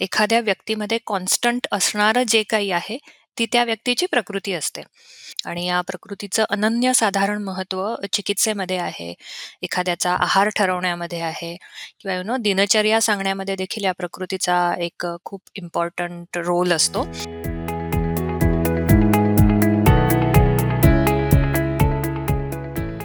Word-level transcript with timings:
एखाद्या 0.00 0.40
व्यक्तीमध्ये 0.40 0.98
कॉन्स्टंट 1.06 1.66
असणारं 1.72 2.22
जे 2.28 2.42
काही 2.42 2.70
आहे, 2.70 2.98
ती 3.38 3.46
त्या 3.46 3.64
व्यक्तीची 3.64 4.06
प्रकृती 4.06 4.52
असते. 4.52 4.82
आणि 5.44 5.66
या 5.66 5.80
प्रकृतीचं 5.80 6.44
अनन्यसाधारण 6.50 7.42
महत्त्व 7.42 7.94
चिकित्सेमध्ये 8.12 8.76
आहे, 8.76 9.14
एखाद्याचा 9.62 10.14
आहार 10.14 10.48
ठरवण्यामध्ये 10.48 11.20
आहे 11.20 11.56
किंवा 12.00 12.16
यू 12.16 12.22
नो 12.22 12.36
दिनचर्या 12.36 13.00
सांगण्यामध्ये 13.00 13.56
देखील 13.56 13.84
या 13.84 13.92
प्रकृतीचा 13.92 14.74
एक 14.78 15.06
खूप 15.24 15.40
इम्पॉर्टंट 15.54 16.38
रोल 16.38 16.72
असतो. 16.72 17.04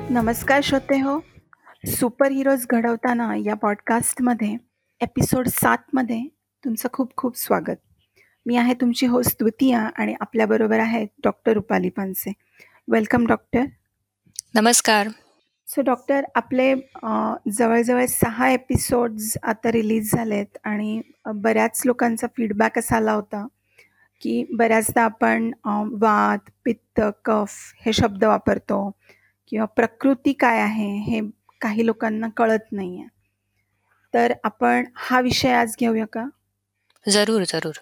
नमस्कार 0.10 0.62
श्रोतेहो. 0.64 1.20
सुपर 1.88 2.32
हिरोज 2.32 2.66
घडवताना 2.70 3.36
या 3.36 3.54
पॉडकास्टमध्ये 3.54 4.56
एपिसोड 5.02 5.48
सातमध्ये 5.48 6.39
तुमचं 6.66 6.90
खूप 6.94 7.16
खूप 7.18 7.38
स्वागत. 7.38 7.76
मी 8.46 8.56
आहे 8.56 8.74
तुमची 8.74 9.06
होस्ट 9.06 9.36
द्वितीया 9.40 9.90
आणि 9.96 10.16
आपल्याबरोबर 10.20 10.80
आहेत 10.80 11.08
doctor 11.24 11.54
Rupali 11.54 11.90
Panse. 11.90 12.34
Welcome 12.88 13.28
doctor. 13.28 13.62
नमस्कार. 14.56 15.08
सो 15.68 15.82
डॉक्टर 15.82 16.22
आपले 16.36 16.76
जवळ-जवळ 17.52 18.06
6 18.06 18.50
एपिसोड्स 18.50 19.38
आता 19.44 19.72
रिलीज 19.72 20.16
झालेत 20.16 20.58
आणि 20.64 21.02
बऱ्याच 21.26 21.82
लोकांचा 21.86 22.28
फीडबॅक 22.28 22.80
असा 22.80 22.98
आला 22.98 23.14
होता, 23.14 23.48
की 24.22 24.46
बऱ्याचदा 24.54 25.04
आपण 25.04 25.52
वात, 25.92 26.50
पित्त, 26.66 27.02
कफ 27.26 27.52
हे 27.86 27.94
शब्द 27.94 28.24
वापरतो 28.24 28.92
किंवा 29.48 29.66
प्रकृती 29.66 30.34
काय 30.34 30.62
आहे 30.62 30.98
हे 30.98 31.22
काही 31.62 31.86
लोकांना 31.86 32.28
कळत 32.38 32.72
नाहीये. 32.72 33.06
तर 34.14 34.34
आपण 34.44 34.84
हा 34.96 35.22
विषय 35.22 35.52
आज 35.52 35.76
घेऊया 35.80 36.06
का? 36.06 36.26
जरूर, 37.10 37.44
जरूर. 37.44 37.74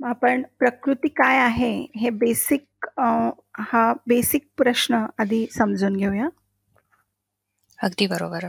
मग 0.00 0.08
आपण 0.08 0.42
प्रकृती 0.58 1.08
काय 1.08 1.38
आहे 1.38 1.70
हे 1.96 2.10
बेसिक 2.10 2.86
अ, 2.98 3.30
हा 3.58 3.92
बेसिक 4.08 4.46
प्रश्न 4.56 5.04
आधी 5.18 5.46
समजून 5.50 5.96
घेऊया. 5.96 6.28
अगदी 7.82 8.06
बरोबर. 8.06 8.44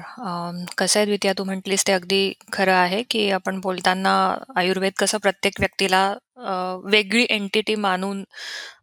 कसं 0.78 1.00
आहे 1.00 1.06
द्वितीया 1.06 1.34
तू 1.34 1.44
म्हटलीस 1.46 1.84
ते 1.86 1.92
अगदी 1.94 2.20
खरं 2.54 2.74
आहे, 2.76 3.02
की 3.06 3.30
आपण 3.32 3.60
बोलताना 3.62 4.12
आयुर्वेद 4.58 4.94
कसं 4.98 5.18
प्रत्येक 5.20 5.60
व्यक्तीला 5.60 6.04
अ, 6.38 6.54
वेगळी 6.86 7.26
एंटिटी 7.30 7.76
मानून 7.78 8.24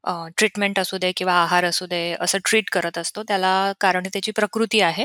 अ, 0.05 0.13
ट्रीटमेंट 0.37 0.79
असू 0.79 0.99
दे 0.99 1.11
किंवा 1.13 1.33
आहार 1.37 1.65
असू 1.65 1.87
दे 1.87 2.01
असं 2.21 2.39
ट्रीट 2.45 2.71
करत 2.73 2.99
असतो. 2.99 3.23
त्याला 3.25 3.51
कारण 3.81 4.07
त्याची 4.13 4.31
प्रकृती 4.33 4.81
आहे. 4.83 5.05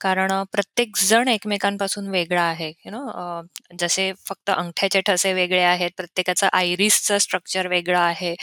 कारण 0.00 0.32
अ, 0.32 0.42
प्रत्येक 0.52 0.96
जण 1.04 1.28
एकमेकांपासून 1.28 2.08
वेगळा 2.08 2.42
आहे. 2.44 2.68
यू 2.86 2.90
नो 2.90 3.06
अ, 3.10 3.42
जसे 3.78 4.12
फक्त 4.26 4.50
अंगठ्याचे 4.50 5.00
ठसे 5.02 5.32
वेगळे 5.34 5.62
आहेत, 5.64 5.90
प्रत्येकाचं 5.96 6.48
आयरिसचं 6.52 7.18
स्ट्रक्चर 7.18 7.66
वेगळं 7.68 7.98
आहे, 8.00 8.34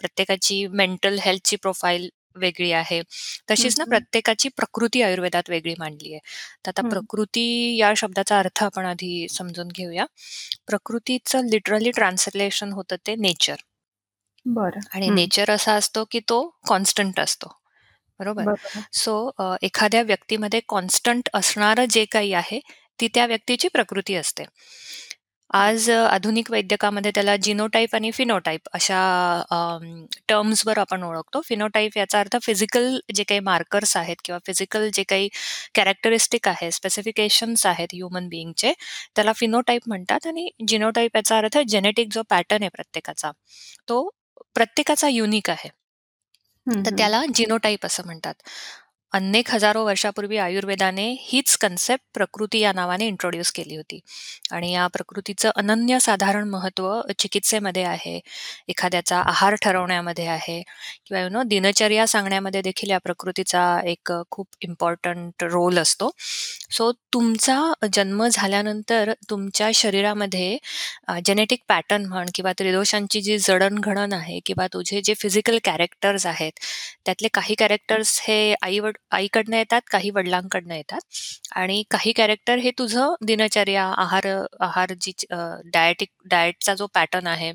प्रत्येकाची 0.00 0.66
मेंटल 0.74 1.18
हेल्थची 1.22 1.56
प्रोफाईल 1.58 2.08
वेगळी 2.36 2.70
आहे. 2.72 3.00
तशीच 3.50 3.74
ना 3.78 3.84
हं. 3.84 3.90
प्रत्येकाची 3.90 4.48
प्रकृती 4.56 5.02
आयुर्वेदात 5.02 5.50
वेगळी 5.50 5.74
मांडली 5.78 6.12
आहे. 6.12 6.20
तर 6.64 6.70
आता 6.70 6.82
हं. 6.82 6.90
प्रकृती 6.90 7.46
या 7.76 7.92
शब्दाचा 7.96 8.38
अर्थ 8.38 8.62
आपण 8.64 8.86
आधी 8.86 9.26
समजून 9.30 9.68
घेऊया. 9.68 10.06
प्रकृतीचं 10.66 11.46
लिटरली 11.46 11.90
ट्रान्सलेशन 11.92 12.72
होतं 12.72 12.96
ते 13.06 13.14
नेचर. 13.18 13.56
बरं. 14.46 14.84
आणि 14.94 15.08
हं. 15.08 15.10
नेचर 15.10 15.50
असा 15.50 15.74
असतो, 15.74 16.04
की 16.10 16.20
तो 16.28 16.40
कॉन्स्टंट 16.68 17.20
असतो. 17.20 17.48
बरोबर? 18.20 18.46
बरोबर. 18.46 18.88
सो 18.94 19.14
अ, 19.38 19.54
एखाद्या 19.62 20.02
व्यक्तीमध्ये 20.02 20.60
कॉन्स्टंट 20.68 21.28
असणारं 21.34 21.84
जे 21.90 22.04
काही 22.12 22.32
आहे, 22.34 22.60
ती 22.98 23.08
त्या 23.14 23.26
व्यक्तीची 23.26 23.68
प्रकृती 23.68 24.14
असते. 24.14 24.44
आज 25.50 25.88
अ, 25.90 25.94
आधुनिक 26.06 26.50
वैद्यकामध्ये 26.50 27.10
त्याला 27.14 27.34
जिनोटाइप 27.36 27.94
आणि 27.94 28.10
फिनोटाइप 28.10 28.68
अशा 28.72 28.98
अं, 29.50 30.04
टर्म्सवर 30.28 30.78
आपण 30.78 31.02
ओळखतो. 31.02 31.40
फिनोटाइप 31.44 31.96
याचा 31.96 32.20
अर्थ 32.20 32.36
फिजिकल 32.42 32.98
जे 33.14 33.22
काही 33.24 33.40
मार्कर्स 33.42 33.96
आहेत 33.96 34.16
किंवा 34.24 34.38
फिजिकल 34.46 34.88
जे 34.94 35.02
काही 35.04 35.28
कॅरेक्टरिस्टिक 35.74 36.48
आहे, 36.48 36.70
स्पेसिफिकेशन्स 36.70 37.66
आहेत 37.66 37.88
ह्युमन 37.92 38.28
बीइंगचे, 38.28 38.72
त्याला 39.16 39.32
फिनोटाइप 39.34 39.82
म्हणतात 39.86 40.26
आणि 40.26 40.48
जिनोटाइप 40.68 41.16
याचा 41.16 41.38
अर्थ 41.38 41.58
जेनेटिक 41.68 42.08
जो 42.12 42.22
पॅटर्न 42.30 42.62
आहे 42.62 42.70
प्रत्येकाचा, 42.70 43.30
तो 43.88 44.08
प्रत्येकाचा 44.54 45.08
युनिक 45.08 45.50
आहे. 45.50 45.68
हं, 46.66 46.72
तर 46.76 46.90
हं. 46.90 46.96
त्याला 46.96 47.22
जिनोटाइप 47.34 47.86
असं 47.86 48.04
म्हणतात. 48.06 48.34
अनेक 49.12 49.50
हजारो 49.50 49.84
वर्षापूर्वी 49.84 50.36
आयुर्वेदाने 50.38 51.04
हीच 51.20 51.54
कन्सेप्ट 51.60 52.02
प्रकृती 52.14 52.58
या 52.60 52.72
नावाने 52.72 53.06
इंट्रोड्यूस 53.06 53.50
केली 53.52 53.76
होती. 53.76 54.00
आणि 54.52 54.72
या 54.72 54.86
प्रकृतीचं 54.94 55.50
अनन्य 55.56 55.98
साधारण 56.00 56.48
महत्त्व 56.50 56.88
चिकित्सेमध्ये 57.18 57.82
आहे, 57.84 58.18
एखाद्याचा 58.68 59.20
आहार 59.22 59.54
ठरवण्यामध्ये 59.62 60.26
आहे 60.28 60.60
किंवा 61.06 61.22
यू 61.22 61.28
नो 61.28 61.42
दिनचर्या 61.48 62.06
सांगण्यामध्ये 62.06 62.62
देखील 62.62 62.90
या 62.90 62.98
प्रकृतीचा 63.04 63.62
एक 63.86 64.12
खूप 64.30 64.46
इम्पॉर्टंट 64.62 65.44
रोल 65.44 65.78
असतो. 65.78 66.10
सो 66.70 66.90
तुमचा 67.12 67.58
जन्म 67.94 68.26
झाल्यानंतर 68.28 69.12
तुमच्या 69.30 69.70
शरीरामध्ये 69.74 70.56
जेनेटिक 71.26 71.60
पॅटर्न 71.68 72.04
म्हण 72.06 72.26
किंवा 72.34 72.52
त्रिदोषांची 72.58 73.20
जी 73.22 73.38
जडणघडण 73.40 74.12
आहे 74.12 74.38
किंवा 74.46 74.66
तुझे 74.72 75.00
जे 75.04 75.14
फिजिकल 75.18 75.58
कॅरेक्टर्स 75.64 76.26
आहेत, 76.26 76.52
त्यातले 77.06 77.28
काही 77.34 77.54
कॅरेक्टर्स 77.58 78.18
हे 78.22 78.54
आई 78.62 78.78
आईकडनं 79.10 79.56
येतात, 79.56 79.80
काही 79.90 80.10
वडिलांकडनं 80.10 80.74
येतात 80.74 81.00
आणि 81.52 81.82
काही 81.90 82.12
कॅरेक्टर 82.12 82.58
हे 82.58 82.70
तुझं 82.78 83.14
दिनचर्या, 83.22 83.84
आहार 83.98 84.26
आहार 84.60 84.92
जी 85.00 85.12
डायटिक 85.64 86.08
डायटचा 86.24 86.74
जो 86.74 86.86
पॅटर्न 86.94 87.26
आहे 87.26 87.52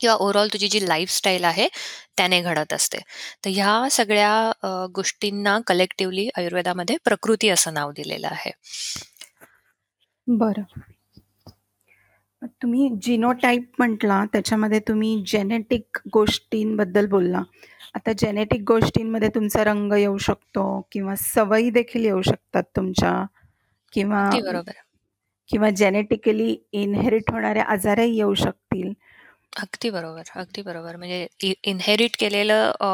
किंवा 0.00 0.14
ओव्हरऑल 0.14 0.48
तुझी 0.52 0.68
जी 0.68 0.88
लाईफस्टाईल 0.88 1.44
आहे, 1.44 1.68
त्याने 2.16 2.40
घडत 2.40 2.72
असते. 2.72 2.98
तर 3.44 3.50
ह्या 3.50 3.88
सगळ्या 3.90 4.86
गोष्टींना 4.94 5.58
कलेक्टिव्हली 5.66 6.28
आयुर्वेदामध्ये 6.36 6.96
प्रकृती 7.04 7.48
असं 7.48 7.74
नाव 7.74 7.90
दिलेलं 7.90 8.28
आहे. 8.30 8.50
बरं. 10.26 10.62
तुम्ही 12.62 12.88
जिनोटाईप 13.02 13.70
म्हटला, 13.78 14.24
त्याच्यामध्ये 14.24 14.78
तुम्ही 14.80 15.22
जेनेटिक 15.26 15.98
गोष्टींबद्दल 16.12 17.06
बोलला. 17.06 17.42
आता 17.94 18.12
जेनेटिक 18.18 18.62
गोष्टींमध्ये 18.66 19.28
तुमचा 19.28 19.62
रंग 19.64 19.92
येऊ 19.92 20.16
शकतो 20.20 20.64
किंवा 20.92 21.14
सवयी 21.18 21.70
देखील 21.70 22.04
येऊ 22.04 22.22
शकतात 22.22 22.62
तुमच्या 22.76 23.12
किंवा 23.92 24.20
अगदी 24.20 24.40
बरोबर. 24.42 24.82
किंवा 25.50 25.70
जेनेटिकली 25.72 26.56
इनहेरिट 26.74 27.30
होणारे 27.30 27.60
आजारही 27.68 28.16
येऊ 28.16 28.34
शकतील. 28.36 28.92
अगदी 29.56 29.90
बरोबर, 29.90 30.22
अगदी 30.36 30.62
बरोबर. 30.62 30.96
म्हणजे 30.96 31.26
इ 31.42 31.52
इनहेरिट 31.64 32.16
केलेलं 32.18 32.70
अ, 32.80 32.88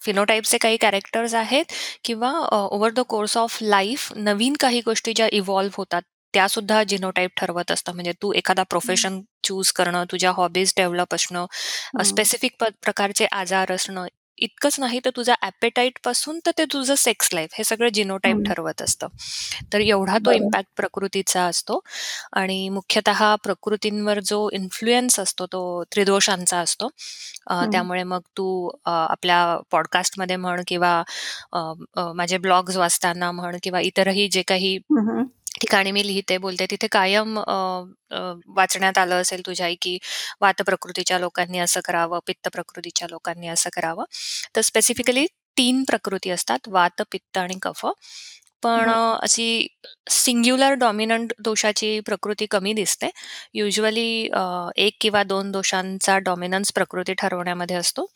फिनोटाइपचे 0.00 0.58
काही 0.58 0.76
कॅरेक्टर्स 0.76 1.34
आहेत 1.36 1.72
किंवा 2.04 2.30
अ, 2.42 2.56
over 2.56 2.90
the 2.92 3.00
course 3.08 3.36
of 3.36 3.58
life 3.62 4.12
नवीन 4.18 4.54
काही 4.60 4.80
गोष्टी 4.86 5.12
ज्या 5.12 5.28
इव्हॉल्व 5.32 5.70
होतात, 5.76 6.02
त्यासुद्धा 6.34 6.82
जिनोटाइप 6.84 7.30
ठरवत 7.36 7.70
असतात. 7.70 7.94
म्हणजे 7.94 8.12
तू 8.22 8.32
एखादा 8.34 8.62
हं. 8.62 8.66
प्रोफेशन 8.70 9.20
चूज 9.44 9.70
करणं, 9.72 10.04
तुझ्या 10.12 10.30
हॉबीज 10.32 10.72
डेव्हलप 10.76 11.14
असणं, 11.14 11.46
हं. 11.94 12.02
स्पेसिफिक 12.04 12.52
प 12.60 12.64
प्रकारचे 12.82 13.26
आजार 13.34 13.72
असणं, 13.72 14.06
इतकंच 14.38 14.78
नाही 14.80 14.98
तर 15.04 15.10
तुझा 15.16 15.34
ॲपेटाइटपासून 15.42 16.38
तर 16.46 16.50
ते 16.58 16.64
तुझं 16.72 16.94
सेक्स 16.94 17.28
लाईफ 17.34 17.54
हे 17.54 17.64
सगळं 17.64 17.88
जिनोटाइप 17.94 18.36
हं. 18.36 18.42
ठरवत 18.44 18.82
असतं. 18.82 19.08
तर 19.72 19.80
एवढा 19.80 20.18
तो. 20.18 20.32
इम्पॅक्ट 20.32 20.68
प्रकृतीचा 20.76 21.42
असतो 21.44 21.80
आणि 22.34 22.68
मुख्यतः 22.70 23.34
प्रकृतींवर 23.44 24.20
जो 24.24 24.48
इन्फ्लुअन्स 24.52 25.18
असतो 25.20 25.46
तो 25.46 25.62
त्रिदोषांचा 25.92 26.58
असतो. 26.58 26.88
त्यामुळे 27.72 28.02
मग 28.04 28.20
तू 28.36 28.46
आपल्या 28.86 29.40
पॉडकास्टमध्ये 29.70 30.36
म्हण 30.36 30.62
किंवा 30.66 31.02
माझे 32.14 32.38
ब्लॉग्स 32.38 32.76
वाचताना 32.76 33.30
म्हण 33.32 33.56
किंवा 33.62 33.80
इतरही 33.82 34.28
जे 34.28 34.42
काही. 34.42 34.78
ठिकाणी 35.60 35.90
मी 35.92 36.06
लिहिते, 36.06 36.36
बोलते 36.38 36.66
तिथे 36.66 36.86
कायम 36.92 37.38
अ, 37.40 37.52
अ, 38.10 38.20
वाचण्यात 38.48 38.98
आलं 38.98 39.20
असेल 39.20 39.42
तुझ्या 39.46 39.68
की 39.82 39.98
वात 40.40 40.62
प्रकृतीच्या 40.62 41.18
लोकांनी 41.18 41.58
असं 41.58 41.80
करावं, 41.84 42.18
पित्त 42.26 42.48
प्रकृतीच्या 42.48 43.08
लोकांनी 43.10 43.48
असं 43.48 43.70
करावं. 43.72 44.04
तर 44.56 44.60
स्पेसिफिकली 44.60 45.26
3 45.56 45.82
प्रकृती 45.88 46.30
असतात 46.30 46.68
वात, 46.68 47.02
पित्त 47.12 47.38
आणि 47.38 47.54
कफ. 47.62 47.86
पण 48.62 48.80
बरं. 48.80 48.88
अ, 48.88 49.18
अशी 49.22 49.46
सिंग्युलर 50.12 50.74
डॉमिनंट 50.76 51.32
दोषाची 51.40 51.88
प्रकृती 52.00 52.46
कमी 52.46 52.72
दिसते. 52.72 53.10
युजुअली 53.54 54.08
अ, 54.30 54.42
1 54.78 54.96
किंवा 55.00 55.22
2 55.24 55.50
दोषांचा 55.52 56.18
डॉमिनन्स 56.20 56.72
प्रकृती 56.72 57.14
ठरवण्यामध्ये 57.14 57.76
असतो. 57.76 58.06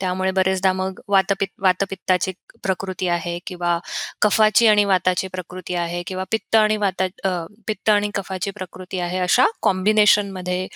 त्यामुळे 0.00 0.30
बरेचदा 0.32 0.72
मग 0.72 1.00
वातपित्त 1.08 1.52
वातपित्ताची 1.60 2.32
प्रकृती 2.62 3.08
आहे 3.08 3.38
किंवा 3.46 3.78
कफाची 4.22 4.66
आणि 4.66 4.84
वाताची 4.84 5.28
प्रकृती 5.28 5.74
आहे 5.76 6.02
किंवा 6.02 6.24
पित्त 6.32 6.56
आणि 6.56 6.76
वाता 6.76 7.04
अ, 7.24 7.30
पित्त 7.66 7.90
आणि 7.90 8.10
कफाची 8.14 8.50
प्रकृती 8.52 8.98
आहे, 9.00 9.18
अशा 9.20 9.46
कॉम्बिनेशनमध्ये 9.62 10.66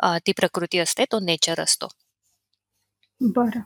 अ, 0.00 0.16
ती 0.26 0.32
प्रकृती 0.34 0.78
असते, 0.78 1.04
तो 1.12 1.20
नेचर 1.22 1.60
असतो. 1.60 1.88
बरं. 3.20 3.62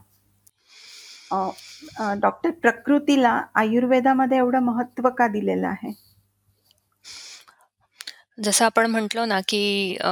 अ, 1.31 1.51
अ, 1.95 2.13
डॉक्टर 2.15 2.51
प्रकृतीला 2.61 3.31
आयुर्वेदामध्ये 3.55 4.37
एवढं 4.37 4.63
महत्त्व 4.63 5.09
का 5.17 5.27
दिलेलं 5.29 5.67
आहे? 5.67 5.93
जसं 8.41 8.65
आपण 8.65 8.85
म्हटलो 8.87 9.23
ना, 9.25 9.39
की 9.41 9.95
अ, 9.95 10.09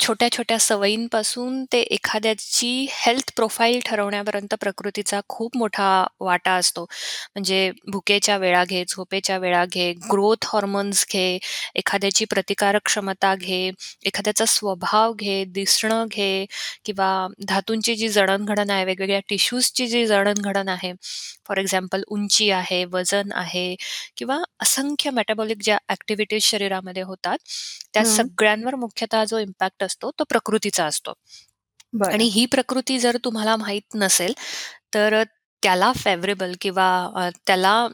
छोट्या-छोट्या 0.00 0.58
सवयींपासून 0.58 1.64
ते 1.72 1.80
एखाद्याची 1.90 2.70
हेल्थ 2.92 3.30
प्रोफाइल 3.36 3.80
ठरवण्यापर्यंत 3.86 4.54
प्रकृतीचा 4.60 5.20
खूप 5.28 5.56
मोठा 5.56 5.88
वाटा 6.20 6.52
असतो. 6.54 6.82
म्हणजे 7.34 7.70
भुकेच्या 7.92 8.36
वेळा 8.36 8.64
घे, 8.64 8.84
झोपेच्या 8.88 9.36
वेळा 9.38 9.64
घे, 9.66 9.92
ग्रोथ 10.12 10.46
हॉर्मोन्स 10.46 11.04
घे, 11.12 11.38
एखाद्याची 11.74 12.24
प्रतिकारक 12.24 12.80
क्षमता 12.84 13.34
घे, 13.34 13.60
एखाद्याचा 14.04 14.44
स्वभाव 14.48 15.12
घे, 15.14 15.42
दिसणं 15.50 16.06
घे 16.12 16.44
किंवा 16.84 17.10
धातूंची 17.48 17.94
जी 17.96 18.08
जडणघडण 18.08 18.70
आहे, 18.70 18.84
वेगवेगळ्या 18.84 19.20
टिश्यूजची 19.28 19.86
जी 19.86 20.06
जडणघडण 20.06 20.68
आहे. 20.68 20.92
फॉर 21.48 21.58
एक्झाम्पल 21.58 22.02
उंची 22.08 22.50
आहे, 22.50 22.84
वजन 22.84 23.32
आहे 23.34 23.74
किंवा 24.16 24.38
असंख्य 24.60 25.10
मेटाबॉलिक 25.10 25.58
ज्या 25.64 25.78
ॲक्टिव्हिटीज 25.88 26.42
शरीरामध्ये 26.44 27.02
होतात, 27.02 27.38
त्या. 27.94 28.04
सगळ्यांवर 28.04 28.74
मुख्यतः 28.74 29.24
जो 29.24 29.38
इम्पॅक्ट 29.38 29.84
असतो, 29.84 30.10
तो 30.18 30.24
प्रकृतीचा 30.24 30.84
असतो. 30.86 31.12
आणि. 32.06 32.24
ही 32.24 32.46
प्रकृती 32.46 32.98
जर 32.98 33.16
तुम्हाला 33.24 33.56
माहीत 33.56 33.96
नसेल, 33.96 34.34
तर 34.94 35.22
त्याला 35.62 35.92
फेव्हरेबल 35.92 36.52
किंवा 36.60 37.30
त्याला 37.46 37.88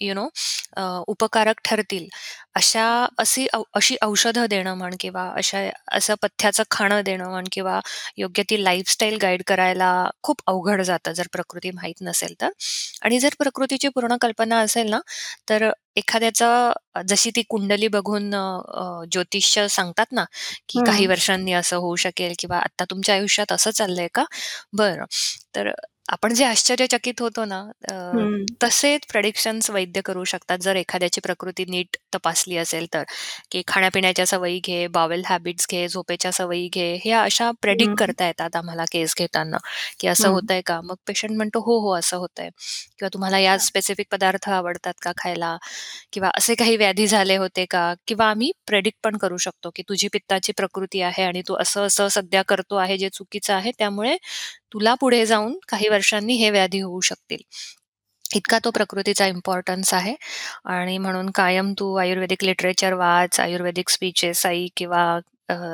यू 0.00 0.14
नो 0.14 0.28
अ, 0.76 0.82
उपकारक 1.08 1.60
ठरतील 1.64 2.06
अशा 2.54 2.84
अशी 3.18 3.46
औ 3.54 3.62
अशी 3.74 3.96
औषधं 4.02 4.46
देणं 4.50 4.74
म्हण 4.74 4.94
किंवा 5.00 5.24
अशा 5.36 5.58
असं 5.92 6.14
पथ्याचं 6.22 6.62
खाणं 6.70 7.02
देणं 7.04 7.30
म्हण 7.30 7.44
किंवा 7.52 7.80
योग्य 8.16 8.42
ती 8.50 8.62
लाईफस्टाईल 8.64 9.16
गाईड 9.22 9.42
करायला 9.46 9.90
खूप 10.22 10.40
अवघड 10.46 10.82
जातं, 10.82 11.12
जर 11.12 11.26
प्रकृती 11.32 11.70
माहीत 11.72 12.02
नसेल 12.02 12.34
तर. 12.40 12.50
आणि 13.02 13.18
जर 13.20 13.34
प्रकृतीची 13.38 13.88
पूर्ण 13.88 14.16
कल्पना 14.20 14.58
असेल 14.60 14.90
ना, 14.90 15.00
तर 15.48 15.70
एखाद्याचं 15.96 16.72
अ, 16.94 17.02
जशी 17.08 17.30
ती 17.30 17.42
कुंडली 17.48 17.88
बघून 17.90 18.34
अ, 18.34 18.40
अ, 18.74 19.04
ज्योतिष्य 19.12 19.66
सांगतात 19.70 20.06
ना, 20.12 20.24
की 20.68 20.80
काही 20.82 21.06
हं. 21.06 21.06
वर्षांनी 21.06 21.52
असं 21.54 21.76
होऊ 21.76 21.96
शकेल 21.98 22.34
किंवा 22.38 22.58
आत्ता 22.58 22.84
तुमच्या 22.90 23.14
आयुष्यात 23.14 23.52
असं 23.52 23.70
चाललंय 23.72 24.08
का? 24.14 24.24
बरं. 24.74 25.04
तर 25.56 25.70
आपण 26.08 26.34
जे 26.34 26.44
आश्चर्यचकित 26.44 27.20
होतो 27.20 27.44
ना, 27.44 27.58
अ, 27.90 27.94
हं. 28.12 28.56
तसे 28.62 28.96
प्रेडिक्शन्स 29.10 29.70
वैद्य 29.70 30.00
करू 30.00 30.22
शकतात, 30.24 30.58
जर 30.58 30.76
एखाद्याची 30.76 31.20
प्रकृती 31.20 31.64
नीट 31.68 31.96
तपासली 32.14 32.56
असेल 32.56 32.86
तर, 32.94 33.02
की 33.50 33.62
खाण्यापिण्याच्या 33.66 34.26
सवयी 34.26 34.58
घे, 34.64 34.86
बॉवेल 34.88 35.22
हॅबिट्स 35.26 35.66
घे, 35.70 35.86
झोपेच्या 35.88 36.30
सवयी 36.32 36.68
घे, 36.68 36.86
ह्या 37.04 37.22
अशा 37.22 37.50
प्रेडिक्ट 37.60 37.92
हं. 37.92 37.96
करता 37.96 38.26
येतात 38.26 38.56
आम्हाला 38.56 38.84
केस 38.92 39.14
घेताना, 39.18 39.56
की 40.00 40.08
असं 40.08 40.28
हं. 40.28 40.30
होतंय 40.30 40.60
का? 40.66 40.80
मग 40.84 40.94
पेशंट 41.06 41.36
म्हणतो, 41.36 41.60
"हो, 41.60 41.78
हो, 41.80 41.94
असं 41.98 42.16
होतंय." 42.16 42.48
किंवा 42.98 43.08
"तुम्हाला 43.14 43.38
या. 43.38 43.56
स्पेसिफिक 43.58 44.06
पदार्थ 44.10 44.48
आवडतात 44.50 44.94
का 45.02 45.12
खायला?" 45.18 45.56
किंवा 46.12 46.30
"असे 46.34 46.54
काही 46.54 46.76
व्याधी 46.76 47.06
झाले 47.06 47.36
होते 47.36 47.64
का?" 47.70 47.92
किंवा 48.06 48.26
आम्ही 48.26 48.52
प्रेडिक्ट 48.66 48.98
पण 49.04 49.16
करू 49.16 49.36
शकतो, 49.38 49.70
की 49.70 49.82
"तुझी 49.88 50.08
पित्ताची 50.12 50.52
प्रकृती 50.52 51.00
आहे 51.02 51.22
आणि 51.22 51.42
तू 51.48 51.56
असं-असं 51.56 52.08
सध्या 52.08 52.42
करतो 52.48 52.76
आहे, 52.76 52.98
जे 52.98 53.08
चुकीचं 53.08 53.54
आहे. 53.54 53.70
त्यामुळे 53.78 54.16
तुला 54.72 54.94
पुढे 54.94 55.24
जाऊन 55.26 55.58
काही 55.68 55.88
वर्षांनी 55.96 56.34
हे 56.34 56.50
व्याधी 56.50 56.80
होऊ 56.80 57.00
शकतील." 57.02 57.42
इतका 58.34 58.58
तो 58.58 58.70
प्रकृतीचा 58.70 59.26
इम्पॉर्टन्स 59.26 59.92
आहे 59.94 60.14
आणि 60.66 60.96
म्हणून 60.98 61.30
कायम 61.30 61.72
तू 61.72 61.94
आयुर्वेदिक 61.94 62.44
लिटरेचर 62.44 62.92
वाच, 62.92 63.40
आयुर्वेदिक 63.40 63.88
स्पीचेस 63.88 64.44
आई 64.46 64.66
किंवा 64.76 65.02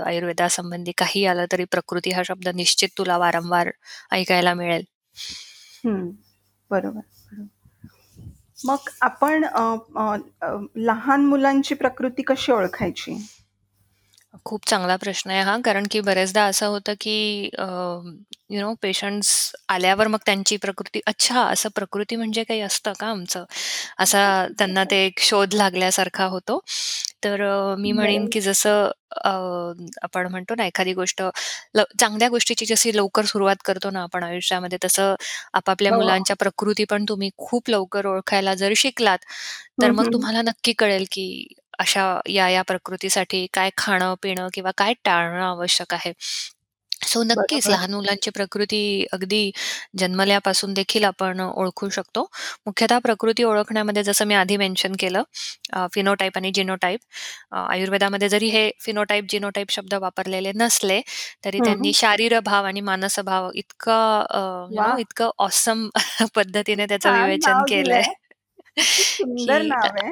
आयुर्वेदासंबंधी 0.06 0.92
काही 0.98 1.24
आलं 1.26 1.44
तरी 1.52 1.64
प्रकृती 1.64 2.10
हा 2.10 2.22
शब्द 2.22 2.48
निश्चित 2.48 2.88
तुला 2.98 3.16
वारंवार 3.18 3.70
ऐकायला 4.12 4.54
मिळेल. 4.54 4.84
बरोबर, 6.70 7.00
मग 8.64 8.88
आपण 9.00 9.44
लहान 10.78 11.24
मुलांची 11.24 11.74
प्रकृती 11.74 12.22
कशी 12.22 12.52
ओळखायची? 12.52 13.16
खूप 14.46 14.64
चांगला 14.66 14.96
प्रश्न 14.96 15.30
आहे 15.30 15.40
हा. 15.42 15.56
कारण 15.64 15.86
की 15.90 16.00
बऱ्याचदा 16.02 16.44
असं 16.44 16.66
होतं, 16.68 16.94
की 17.00 17.48
अ, 17.58 17.64
यू 18.50 18.60
नो 18.60 18.72
पेशंट्स 18.82 19.30
आल्यावर 19.68 20.06
मग 20.08 20.18
त्यांची 20.26 20.56
प्रकृती, 20.58 21.00
"अच्छा, 21.06 21.42
असं 21.42 21.68
प्रकृती 21.74 22.16
म्हणजे 22.16 22.42
काही 22.44 22.60
असतं 22.62 22.92
का 23.00 23.06
आमचं?" 23.08 23.44
असा 23.98 24.22
त्यांना 24.58 24.84
ते 24.86 25.04
एक 25.06 25.20
शोध 25.22 25.54
लागल्यासारखा 25.54 26.24
होतो. 26.26 26.58
तर 27.24 27.42
अ, 27.42 27.74
मी 27.78 27.92
म्हणेन. 27.92 28.26
की 28.28 28.40
जसं 28.42 28.90
अ, 29.16 29.30
आपण 30.02 30.26
म्हणतो 30.28 30.54
ना, 30.54 30.64
एखादी 30.66 30.92
गोष्ट 30.94 31.22
ल 31.74 31.82
चांगल्या 31.98 32.28
गोष्टीची 32.28 32.66
जशी 32.66 32.96
लवकर 32.96 33.24
सुरुवात 33.26 33.56
करतो 33.64 33.90
ना 33.90 34.02
आपण 34.02 34.24
आयुष्यामध्ये, 34.24 34.78
तसं 34.84 35.14
आपापल्या 35.54 35.92
हो. 35.92 35.92
मुलांच्या 35.92 36.36
प्रकृती 36.36 36.84
पण 36.86 37.04
तुम्ही 37.08 37.30
खूप 37.38 37.70
लवकर 37.70 38.06
ओळखायला 38.06 38.54
जर 38.56 38.72
शिकलात, 38.76 39.18
तर 39.82 39.90
हं, 39.90 39.92
मग 39.92 40.04
हं. 40.04 40.12
तुम्हाला 40.12 40.42
नक्की 40.42 40.72
कळेल, 40.74 41.04
की 41.12 41.46
अशा 41.82 42.04
या-या 42.30 42.62
प्रकृतीसाठी 42.64 43.46
काय 43.52 43.70
खाणं-पिणं 43.78 44.48
किंवा 44.54 44.70
काय 44.78 44.94
टाळणं 45.04 45.44
आवश्यक 45.44 45.94
आहे. 45.94 46.12
सो 47.06 47.22
नक्कीच 47.24 47.68
बरोबर. 47.68 47.68
लहान 47.68 47.94
मुलांची 47.94 48.30
प्रकृती 48.30 48.78
अगदी 49.12 49.40
जन्मल्यापासून 49.98 50.74
देखील 50.74 51.04
आपण 51.04 51.40
ओळखू 51.42 51.88
शकतो. 51.90 52.22
मुख्यतः 52.66 52.98
प्रकृती 53.00 53.44
ओळखण्यामध्ये 53.44 54.02
जसं 54.04 54.26
मी 54.26 54.34
आधी 54.34 54.56
मेन्शन 54.56 54.92
केलं 54.98 55.22
अ, 55.72 55.86
फिनोटाइप 55.92 56.36
आणि 56.36 56.50
जिनोटाइप. 56.54 57.00
अ, 57.52 57.56
आयुर्वेदामध्ये 57.66 58.28
जरी 58.28 58.48
हे 58.50 58.70
फिनोटाइप, 58.80 59.24
जिनोटाइप 59.30 59.70
शब्द 59.70 59.94
वापरलेले 59.96 60.52
नसले, 60.56 61.00
तरी 61.44 61.60
त्यांनी 61.60 61.92
हं. 61.92 61.94
शारीरभाव 61.94 62.66
आणि 62.66 62.80
मानसभाव 62.82 63.50
इतका 63.56 63.98
अ, 64.30 64.40
यू 64.70 64.82
नो 64.82 64.94
वाह! 64.94 64.98
इतकं 64.98 65.30
ऑसम 65.40 65.88
पद्धतीने 66.36 66.86
त्याचं 66.86 67.10
छान 67.10 67.12
विवेचन 67.12 67.62
नाव 67.62 67.66
केलंय, 67.66 68.02
दिलंय. 68.02 68.12
किती 68.76 69.04
सुंदर 69.04 69.62
की 69.62 69.74
अ, 69.78 69.88
नाव 69.88 69.96
आहे. 69.96 70.10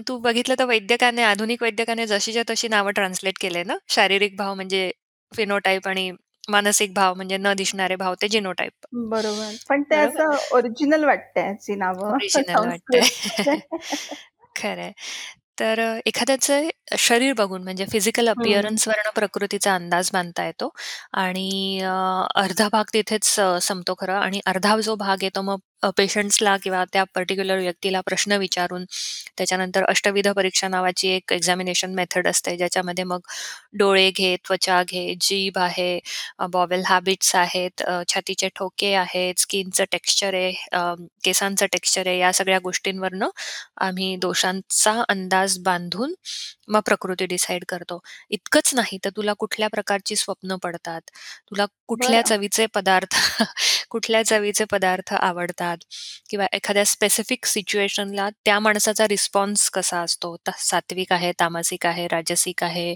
तू 0.00 0.18
बघितलं 0.18 0.54
तर 0.58 0.64
वैद्यकाने, 0.64 1.22
आधुनिक 1.24 1.62
वैद्यकाने 1.62 2.06
जशीच्या 2.06 2.42
तशी 2.50 2.68
नावं 2.68 2.90
ट्रान्सलेट 2.92 3.38
केले 3.40 3.62
ना. 3.64 3.76
शारीरिक 3.88 4.36
भाव 4.36 4.54
म्हणजे 4.54 4.90
फिनोटाइप 5.32 5.88
आणि 5.88 6.10
मानसिक 6.48 6.94
भाव 6.94 7.14
म्हणजे 7.14 7.36
न 7.38 7.52
दिसणारे 7.56 7.96
भाव 7.96 8.14
ते 8.22 8.28
जिनोटाइप. 8.28 8.86
बरोबर. 9.10 9.56
पण 9.68 9.82
ते 9.84 9.96
बरोबर? 9.96 9.98
असं 9.98 10.36
ओरिजिनल 10.52 11.04
वाटतंय 11.04 11.48
अशी 11.50 11.74
नावं 11.76 12.10
ओरिजिनल 12.10 12.64
वाटतंय. 12.64 13.00
संस्कृतमध्ये. 13.00 13.60
खरंय. 14.56 14.92
तर 15.58 15.80
अ, 15.80 15.98
एखाद्याचं 16.06 16.68
शरीर 16.98 17.32
बघून 17.34 17.62
म्हणजे 17.64 17.84
फिजिकल 17.86 18.28
हं. 18.30 18.32
अपीअरन्सवरनं 18.32 19.10
प्रकृतीचा 19.14 19.74
अंदाज 19.74 20.10
बांधता 20.12 20.46
येतो 20.46 20.70
आणि 21.14 21.80
अ, 21.82 21.92
अर्धा 22.36 22.68
भाग 22.72 22.84
तिथेच 22.94 23.38
अ, 23.40 23.58
संपतो 23.62 23.94
खरं 23.98 24.14
आणि 24.18 24.40
अर्धा 24.46 24.76
जो 24.82 24.94
भाग 24.96 25.18
आहे 25.22 25.30
तो 25.36 25.42
मग 25.42 25.58
अ, 25.82 25.90
पेशंट्सला 25.96 26.56
किंवा 26.56 26.84
त्या 26.92 27.04
पर्टिक्युलर 27.14 27.58
व्यक्तीला 27.58 28.00
प्रश्न 28.00 28.32
विचारून, 28.32 28.84
त्याच्यानंतर 29.36 29.84
अष्टविध 29.84 30.28
परीक्षा 30.28 30.68
नावाची 30.68 31.08
एक 31.08 31.32
एक्झामिनेशन 31.32 31.94
मेथड 31.94 32.26
असते, 32.28 32.56
ज्याच्यामध्ये 32.56 33.04
मग 33.04 33.20
डोळे 33.72 34.10
घे, 34.10 34.36
त्वचा 34.36 34.82
घे, 34.82 35.14
जीभ 35.20 35.58
आहे, 35.58 35.98
अ, 36.38 36.46
बॉवेल 36.46 36.82
हॅबिट्स 36.86 37.34
आहेत, 37.36 37.82
अ, 37.82 38.02
छातीचे 38.08 38.48
ठोके 38.56 38.94
आहेत, 38.94 39.38
स्किनचं 39.38 39.84
टेक्स्चर 39.92 40.34
आहे, 40.34 40.52
अ, 40.72 40.94
केसांचं 41.24 41.66
टेक्स्चर 41.66 42.06
आहे, 42.06 42.18
या 42.18 42.32
सगळ्या 42.32 42.58
गोष्टींवरनं 42.58 43.28
आम्ही 43.78 44.16
दोषांचा 44.16 45.02
अंदाज 45.08 45.58
बांधून 45.58 46.14
मग 46.68 46.80
प्रकृती 46.80 47.26
डिसाईड 47.26 47.64
करतो. 47.68 47.98
इतकंच 48.30 48.74
नाही 48.74 48.98
तर 49.04 49.10
तुला 49.10 49.32
कुठल्या 49.32 49.68
प्रकारची 49.68 50.16
स्वप्न 50.16 50.56
पडतात, 50.56 51.00
तुला 51.50 51.66
कुठल्या 51.88 52.20
बरं. 52.20 52.28
चवीचे 52.28 52.66
पदार्थ 52.66 53.14
कुठल्या 53.90 54.22
चवीचे 54.26 54.64
पदार्थ 54.64 55.14
आवडतात 55.14 55.76
किंवा 56.30 56.46
एखाद्या 56.52 56.84
स्पेसिफिक 56.84 57.44
सिच्युएशनला 57.46 58.28
त्या 58.44 58.58
माणसाचा 58.60 59.08
रिस्पॉन्स 59.08 59.70
कसा 59.70 60.00
असतो. 60.00 60.36
त 60.36 60.50
सात्विक 60.58 61.12
आहे, 61.12 61.32
तामसिक 61.40 61.86
आहे, 61.86 62.06
राजसिक 62.06 62.62
आहे, 62.64 62.94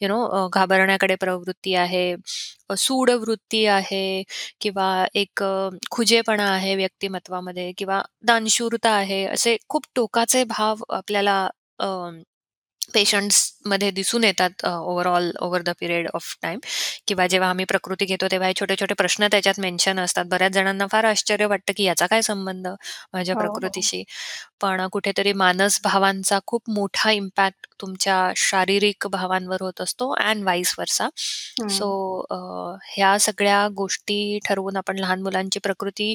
यू 0.00 0.08
नो 0.08 0.48
घाबरण्याकडे 0.48 1.14
प्रवृत्ती 1.14 1.74
आहे, 1.74 2.14
अ, 2.68 2.74
सूड 2.78 3.10
वृत्ती 3.10 3.66
आहे 3.66 4.22
किंवा 4.60 5.06
एक 5.14 5.42
अ, 5.42 5.68
खुजेपणा 5.90 6.50
आहे 6.54 6.74
व्यक्तिमत्वामध्ये 6.76 7.72
किंवा 7.78 8.02
दानशूरता 8.22 8.90
आहे. 8.90 9.24
असे 9.26 9.56
खूप 9.68 9.84
टोकाचे 9.94 10.44
भाव 10.44 10.76
आपल्याला 10.90 11.48
अ, 11.78 11.86
पेशंट्समध्ये 12.94 13.90
दिसून 13.90 14.24
येतात 14.24 14.64
overall 14.66 15.30
over 15.40 15.62
the 15.62 15.70
period 15.80 16.08
of 16.14 16.34
time 16.42 16.58
किंवा 17.08 17.26
जेव्हा 17.26 17.48
आम्ही 17.50 17.64
प्रकृती 17.64 18.04
घेतो, 18.06 18.26
तेव्हा 18.30 18.48
हे 18.48 18.54
छोटे-छोटे 18.60 18.94
प्रश्न 18.94 19.26
त्याच्यात 19.30 19.60
मेन्शन 19.60 19.98
असतात. 20.00 20.24
बऱ्याच 20.26 20.52
जणांना 20.52 20.86
फार 20.86 21.04
आश्चर्य 21.04 21.46
वाटतं, 21.46 21.72
की 21.76 21.84
याचा 21.84 22.06
काय 22.06 22.22
संबंध 22.22 22.66
माझ्या 23.14 23.34
हो, 23.34 23.40
हो. 23.40 23.40
प्रकृतीशी? 23.40 24.02
पण 24.60 24.86
कुठेतरी 24.88 25.32
मानसभावांचा 25.34 26.38
खूप 26.46 26.70
मोठा 26.70 27.10
इम्पॅक्ट 27.12 27.66
तुमच्या 27.80 28.32
शारीरिक 28.38 29.06
भावांवर 29.08 29.62
होत 29.62 29.80
असतो 29.80 30.10
अँड 30.18 30.44
वाईस 30.44 30.74
वर्सा. 30.78 31.08
सो 31.68 31.88
हं. 31.88 32.24
अ, 32.30 32.36
ह्या 32.88 33.16
सगळ्या 33.20 33.66
गोष्टी 33.74 34.38
ठरवून 34.44 34.76
आपण 34.76 34.98
लहान 34.98 35.22
मुलांची 35.22 35.58
प्रकृती 35.60 36.14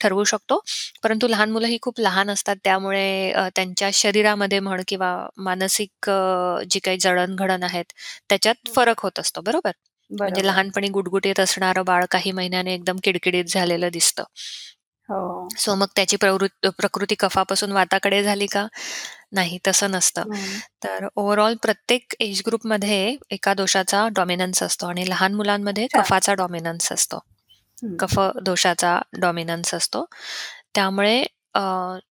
ठरवू 0.00 0.24
शकतो. 0.24 0.60
परंतु 1.02 1.28
लहान 1.28 1.50
मुलं 1.50 1.66
ही 1.68 1.78
खूप 1.82 2.00
लहान 2.00 2.30
असतात, 2.30 2.56
त्यामुळे 2.64 3.30
अ, 3.32 3.48
त्यांच्या 3.56 3.90
शरीरामध्ये 3.94 4.60
म्हण 4.60 4.82
किंवा 4.88 5.10
मानसिक 5.38 6.10
अ, 6.10 6.62
जी 6.70 6.78
काही 6.78 6.98
जडण-घडण 6.98 7.62
आहेत, 7.62 7.84
त्याच्यात 8.28 8.68
फरक 8.74 9.00
होत 9.00 9.18
असतो, 9.18 9.40
बरोबर? 9.40 9.70
म्हणजे 10.10 10.42
बरोबर. 10.42 10.46
लहानपणी 10.46 10.88
गुटगुटीत 10.88 11.40
असणारं 11.40 11.84
बाळ 11.84 12.04
काही 12.10 12.32
महिन्याने 12.32 12.74
एकदम 12.74 12.96
किडकिडीत 13.04 13.44
झालेलं 13.48 13.88
दिसतं. 13.92 14.24
हो. 15.08 15.48
सो 15.58 15.74
मग 15.74 15.86
त्याची 15.96 16.16
प्रवृत्त 16.16 16.66
प्रकृती 16.78 17.14
कफापासून 17.14 17.72
वाताकडे 17.72 18.22
झाली 18.22 18.46
का? 18.46 18.66
नाही, 19.32 19.58
तसं 19.66 19.90
नसतं. 19.90 20.22
हं. 20.22 20.58
तर 20.84 21.06
ओव्हरऑल 21.16 21.54
प्रत्येक 21.62 22.14
एज 22.20 22.42
ग्रुपमध्ये 22.46 23.16
एका 23.30 23.54
दोषाचा 23.54 24.06
डॉमिनन्स 24.08 24.62
असतो 24.62 24.86
आणि 24.86 25.08
लहान 25.08 25.34
मुलांमध्ये 25.34 25.84
अच्छा. 25.84 26.00
कफाचा 26.00 26.34
डॉमिनन्स 26.34 26.92
असतो. 26.92 27.20
हं. 27.78 27.98
कफ 27.98 28.18
दोषाचा 28.42 28.98
डॉमिनन्स 29.20 29.74
असतो. 29.74 30.04
त्यामुळे 30.74 31.22
अ, 31.54 31.60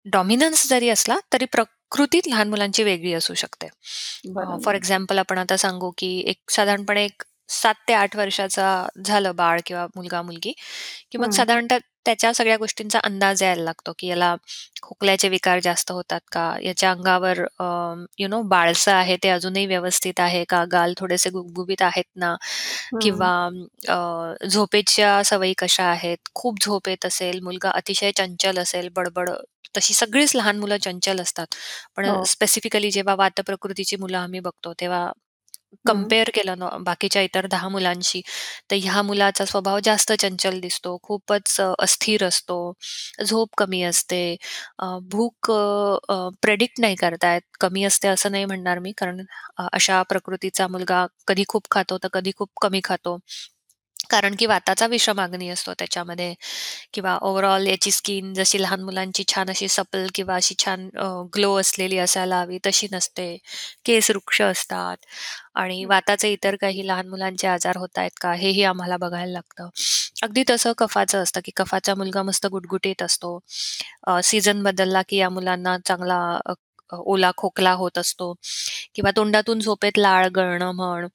डॉमिनन्स 0.06 0.68
जरी 0.70 0.90
असला, 0.90 1.18
तरी 1.34 1.46
प्रकृतीत 1.46 2.28
लहान 2.28 2.50
मुलांची 2.50 2.84
वेगळी 2.84 3.14
असू 3.14 3.34
शकते. 3.34 3.68
अ, 4.38 4.58
फॉर 4.66 4.76
बरोबर. 4.76 4.76
एक्झाम्पल 4.76 5.20
आपण 5.20 5.38
आता 5.38 5.58
सांगू, 5.58 5.92
की 5.98 6.10
एक 6.28 6.52
साधारणपणे 6.52 7.06
एक 7.06 7.24
7 7.52 7.76
ते 7.88 7.94
8 7.94 8.16
वर्षाचा 8.16 8.68
झालं 9.06 9.36
बाळ 9.36 9.60
किंवा 9.66 9.86
मुलगा-मुलगी, 9.96 10.54
की 11.12 11.18
मग 11.18 11.30
हं. 11.30 11.32
साधारणतः 11.32 11.78
त्याच्या 12.06 12.32
सगळ्या 12.34 12.58
गोष्टींचा 12.58 13.00
अंदाज 13.02 13.42
यायला 13.44 13.64
लागतो, 13.64 13.94
की 14.00 14.08
याला 14.08 14.36
खोकल्याचे 14.82 15.30
विकार 15.30 15.60
जास्त 15.60 15.92
होतात 15.92 16.20
का? 16.32 16.46
याच्या 16.62 16.92
अंगावर 16.92 17.42
अ, 17.60 17.64
यू 18.20 18.28
नो 18.28 18.42
बाळसं 18.48 18.92
आहे 18.94 19.18
ते 19.24 19.30
अजूनही 19.30 19.66
व्यवस्थित 19.66 20.20
आहे 20.20 20.44
का? 20.46 20.64
गाल 20.72 20.94
थोडेसे 20.98 21.30
गुबगुबीत 21.30 21.82
आहेत 21.82 22.06
ना? 22.16 22.36
हं. 22.92 23.00
किंवा 23.02 23.32
अ, 23.90 23.98
झोपेच्या 24.48 25.22
सवयी 25.26 25.54
कशा 25.58 25.84
आहेत? 25.86 26.18
खूप 26.36 26.60
झोप 26.64 26.90
येत 26.90 27.06
असेल, 27.06 27.40
मुलगा 27.44 27.70
अतिशय 27.74 28.12
चंचल 28.14 28.60
असेल, 28.60 28.90
बडबड 28.96 29.30
तशी 29.76 29.94
सगळीच 29.94 30.36
लहान 30.36 30.58
मुलं 30.60 30.78
चंचल 30.80 31.20
असतात. 31.22 31.48
पण 31.96 32.06
हो. 32.06 32.24
स्पेसिफिकली 32.26 32.92
जेव्हा 32.92 33.16
वातप्रकृतीची 33.16 33.96
मुलं 33.98 34.18
आम्ही 34.18 34.40
बघतो, 34.42 34.74
तेव्हा 34.74 35.12
हं. 35.74 35.78
कंपेअर 35.86 36.30
केलं 36.34 36.58
ना 36.60 36.70
बाकीच्या 36.82 37.22
इतर 37.22 37.46
10 37.48 37.68
मुलांशी, 37.70 38.22
तर 38.72 38.76
ह्या 38.78 39.02
मुलाचा 39.04 39.46
स्वभाव 39.46 39.80
जास्त 39.84 40.12
चंचल 40.14 40.60
दिसतो, 40.60 40.98
खूपच 41.04 41.60
अ, 41.62 41.72
अस्थिर 41.80 42.24
असतो, 42.26 42.58
झोप 43.26 43.50
कमी 43.58 43.82
असते, 43.84 44.24
अ, 44.80 44.86
भूक 45.12 45.52
अ, 45.52 46.18
प्रेडिक्ट 46.42 46.80
नाही 46.80 46.96
करता 46.96 47.34
येत. 47.34 47.42
कमी 47.60 47.84
असते 47.84 48.08
असं 48.08 48.32
नाही 48.32 48.46
म्हणणार 48.46 48.80
मी, 48.80 48.92
कारण 48.98 49.22
अ, 49.58 49.68
अशा 49.74 50.02
प्रकृतीचा 50.04 50.68
मुलगा 50.68 51.06
कधी 51.28 51.44
खूप 51.48 51.68
खातो, 51.72 51.98
तर 51.98 52.08
कधी 52.14 52.32
खूप 52.38 52.50
कमी 52.62 52.82
खातो. 52.84 53.18
कारण 54.12 54.36
की 54.40 54.46
वाताचा 54.46 54.86
विषम 54.88 55.22
अग्नी 55.22 55.50
असतो 55.50 55.74
त्याच्यामध्ये 55.74 56.34
किंवा 56.94 57.18
ओव्हरऑल 57.22 57.68
याची 57.68 57.92
स्किन 57.92 58.34
जशी 58.34 58.62
लहान 58.62 58.82
मुलांची 58.84 59.24
छान 59.28 59.50
अशी 59.50 59.68
सपल 59.70 60.08
किंवा 60.16 60.36
अशी 60.36 60.56
छान 60.60 60.90
ग्लो 61.36 61.54
असलेली 61.58 61.98
असायला 62.00 62.40
हवी, 62.42 62.58
तशी 62.66 62.88
नसते. 62.94 63.38
केस 63.86 64.12
रुक्ष 64.12 64.42
असतात 64.44 64.98
आणि. 65.56 65.84
वाताचे 65.86 66.32
इतर 66.34 66.56
काही 66.62 66.88
लहान 66.88 67.08
मुलांचे 67.10 67.48
आजार 67.48 67.78
होतायत 67.78 68.12
का? 68.22 68.34
हेही 68.36 68.64
आम्हाला 68.66 68.98
बघायला 68.98 69.32
लागतं. 69.34 69.70
अगदी 70.24 70.44
तसं 70.50 70.74
कफाचं 70.78 71.24
असतं, 71.24 71.42
की 71.46 71.52
कफाचा 71.56 71.96
मुलगा 71.96 72.24
मस्त 72.24 72.48
गुटगुटीत 72.48 73.04
असतो. 73.04 73.40
अ, 74.08 74.20
सीझन 74.24 74.64
बदलला, 74.64 75.02
की 75.10 75.18
या 75.18 75.30
मुलांना 75.32 75.78
चांगला 75.86 76.20
अ, 76.46 76.54
ओला 76.94 77.32
खोकला 77.38 77.74
होत 77.74 77.98
असतो 77.98 78.34
किंवा 78.96 79.12
तोंडातून 79.16 79.60
झोपेत 79.60 79.98
लाळ 79.98 80.28
गळणं 80.34 80.72
म्हण, 80.74 81.08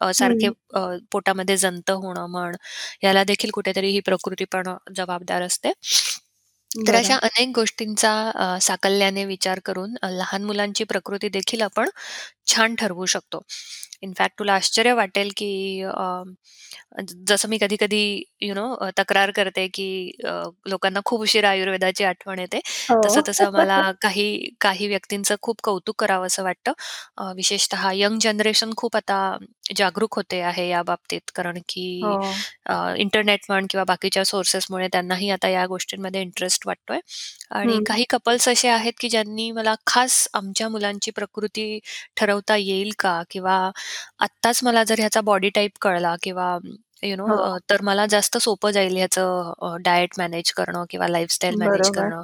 अ, 0.00 0.10
सारखे. 0.12 0.48
अ, 0.74 0.80
पोटामध्ये 1.12 1.56
जंत 1.58 1.90
होणं 1.92 2.26
म्हण, 2.28 2.56
याला 3.02 3.24
देखील 3.24 3.50
कुठेतरी 3.52 3.90
ही 3.90 4.00
प्रकृती 4.02 4.44
पण 4.50 4.74
जबाबदार 4.96 5.42
असते. 5.42 5.72
तर 6.86 6.94
बरं. 6.94 6.96
अशा 6.96 7.16
अनेक 7.20 7.50
गोष्टींचा 7.54 8.12
अ, 8.30 8.58
साकल्याने 8.60 9.24
विचार 9.24 9.60
करून 9.64 9.94
अ, 10.02 10.08
लहान 10.10 10.44
मुलांची 10.44 10.84
प्रकृती 10.86 11.28
देखील 11.30 11.62
आपण 11.62 11.88
छान 12.46 12.74
ठरवू 12.76 13.06
शकतो. 13.08 13.42
इनफॅक्ट 14.02 14.38
तुला 14.38 14.54
आश्चर्य 14.54 14.92
वाटेल, 14.94 15.30
की 15.36 15.50
अ, 15.84 16.22
जसं 17.28 17.48
मी 17.48 17.58
कधी-कधी 17.58 18.02
यू 18.42 18.54
नो 18.54 18.64
अ, 18.76 18.90
तक्रार 18.98 19.30
करते, 19.32 19.66
की 19.70 19.86
अ, 20.24 20.32
लोकांना 20.68 21.00
खूप 21.04 21.20
उशिरा 21.22 21.50
आयुर्वेदाची 21.50 22.04
आठवण 22.04 22.38
येते. 22.38 22.60
हो. 22.84 23.00
तसं-तसं 23.04 23.52
मला 23.52 23.80
काही 24.02 24.26
काही 24.60 24.88
व्यक्तींचं 24.88 25.34
खूप 25.42 25.60
कौतुक 25.62 25.96
करावंसं 25.98 26.42
वाटतं. 26.42 26.72
अ, 27.18 27.32
विशेषतः 27.36 27.90
यंग 27.94 28.18
जनरेशन 28.20 28.70
खूप 28.76 28.96
आता 28.96 29.18
जागरूक 29.76 30.14
होते 30.16 30.40
आहे 30.42 30.68
या 30.68 30.82
बाबतीत. 30.84 31.30
कारण 31.34 31.58
की 31.68 31.86
हो. 31.98 32.14
अ, 32.66 32.74
इंटरनेट 32.98 33.44
म्हण 33.48 33.66
किंवा 33.70 33.84
बाकीच्या 33.86 34.24
सोर्सेसमुळे 34.24 34.88
त्यांनाही 34.88 35.30
आता 35.30 35.48
या 35.48 35.66
गोष्टींमध्ये 35.66 36.20
इंटरेस्ट 36.22 36.66
वाटतोय 36.66 37.00
आणि 37.52 37.78
हं. 37.78 37.84
काही 37.86 38.04
कपल्स 38.10 38.48
असे 38.48 38.68
आहेत, 38.68 38.92
की 39.00 39.08
ज्यांनी 39.08 39.50
मला 39.52 39.74
खास 39.86 40.26
आमच्या 40.34 40.68
मुलांची 40.68 41.10
प्रकृती 41.12 41.78
ठरवता 42.36 42.56
येईल 42.58 42.92
का? 42.98 43.22
किंवा 43.30 43.56
आत्ताच 44.20 44.60
मला 44.64 44.84
जर 44.84 44.98
ह्याचा 44.98 45.20
बॉडी 45.22 45.48
टाइप 45.52 45.78
कळला 45.80 46.14
किंवा 46.22 46.56
यू 47.02 47.16
नो 47.16 47.26
हो. 47.26 47.44
अ, 47.46 47.56
तर 47.70 47.82
मला 47.82 48.06
जास्त 48.08 48.36
सोपं 48.38 48.70
जाईल 48.72 48.96
ह्याचं 48.96 49.52
अ, 49.60 49.74
डायट 49.80 50.14
मॅनेज 50.18 50.52
करणं 50.52 50.84
किंवा 50.90 51.08
लाईफस्टाईल 51.08 51.56
मॅनेज 51.56 51.90
बरोबर. 51.90 51.90
करणं. 51.90 52.22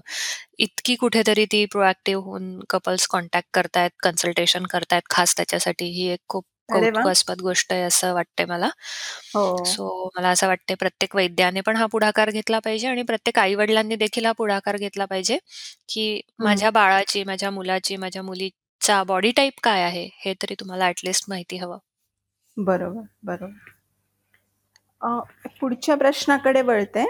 इतकी 0.60 0.94
कुठेतरी 0.96 1.44
ती 1.46 1.64
प्रोएक्टिव्ह 1.68 2.24
होऊन 2.24 2.60
कपल्स 2.70 3.06
कॉन्टॅक्ट 3.08 3.48
करतायत, 3.54 3.90
कन्सल्टेशन 4.00 4.66
करतायत 4.68 5.02
खास 5.10 5.36
त्याच्यासाठी. 5.36 5.86
ही 5.92 6.08
एक 6.10 6.20
खूप 6.28 6.44
अरे 6.68 6.90
वाह! 6.92 7.10
कौतुकास्पद 7.10 7.40
गोष्ट 7.42 7.72
आहे 7.72 7.82
असं 7.84 8.12
वाटतंय 8.14 8.46
मला. 8.46 8.68
हो. 9.30 9.46
सो 9.66 9.86
मला 10.16 10.28
असं 10.30 10.46
वाटतंय 10.46 10.74
प्रत्येक 10.76 11.16
वैद्याने 11.16 11.60
पण 11.62 11.76
हा 11.76 11.86
पुढाकार 11.88 12.30
घेतला 12.32 12.58
पाहिजे 12.60 12.88
आणि 12.88 13.02
प्रत्येक 13.04 13.38
आई-वडिलांनी 13.38 13.96
देखील 13.96 14.26
हा 14.26 14.32
पुढाकार 14.34 14.76
घेतला 14.78 15.04
पाहिजे, 15.06 15.38
की 15.88 16.20
हं. 16.38 16.60
माझ्या 16.60 16.70
बाळाची, 16.72 17.24
माझ्या 17.24 17.50
मुलाची, 17.50 17.96
माझ्या 17.96 18.22
मुलीचा 18.80 19.02
बॉडी 19.04 19.30
टाइप 19.30 19.52
काय 19.62 19.82
आहे? 19.82 20.08
हे 20.16 20.32
तरी 20.34 20.54
तुम्हाला 20.60 20.84
ॲट 20.84 21.00
लीस्ट 21.04 21.24
माहिती 21.28 21.56
हवं. 21.56 21.78
बरोबर, 22.56 23.02
बरोबर. 23.22 23.70
अ, 25.00 25.08
पुढच्या 25.60 25.94
प्रश्नाकडे 25.96 26.62
वळते, 26.62 27.04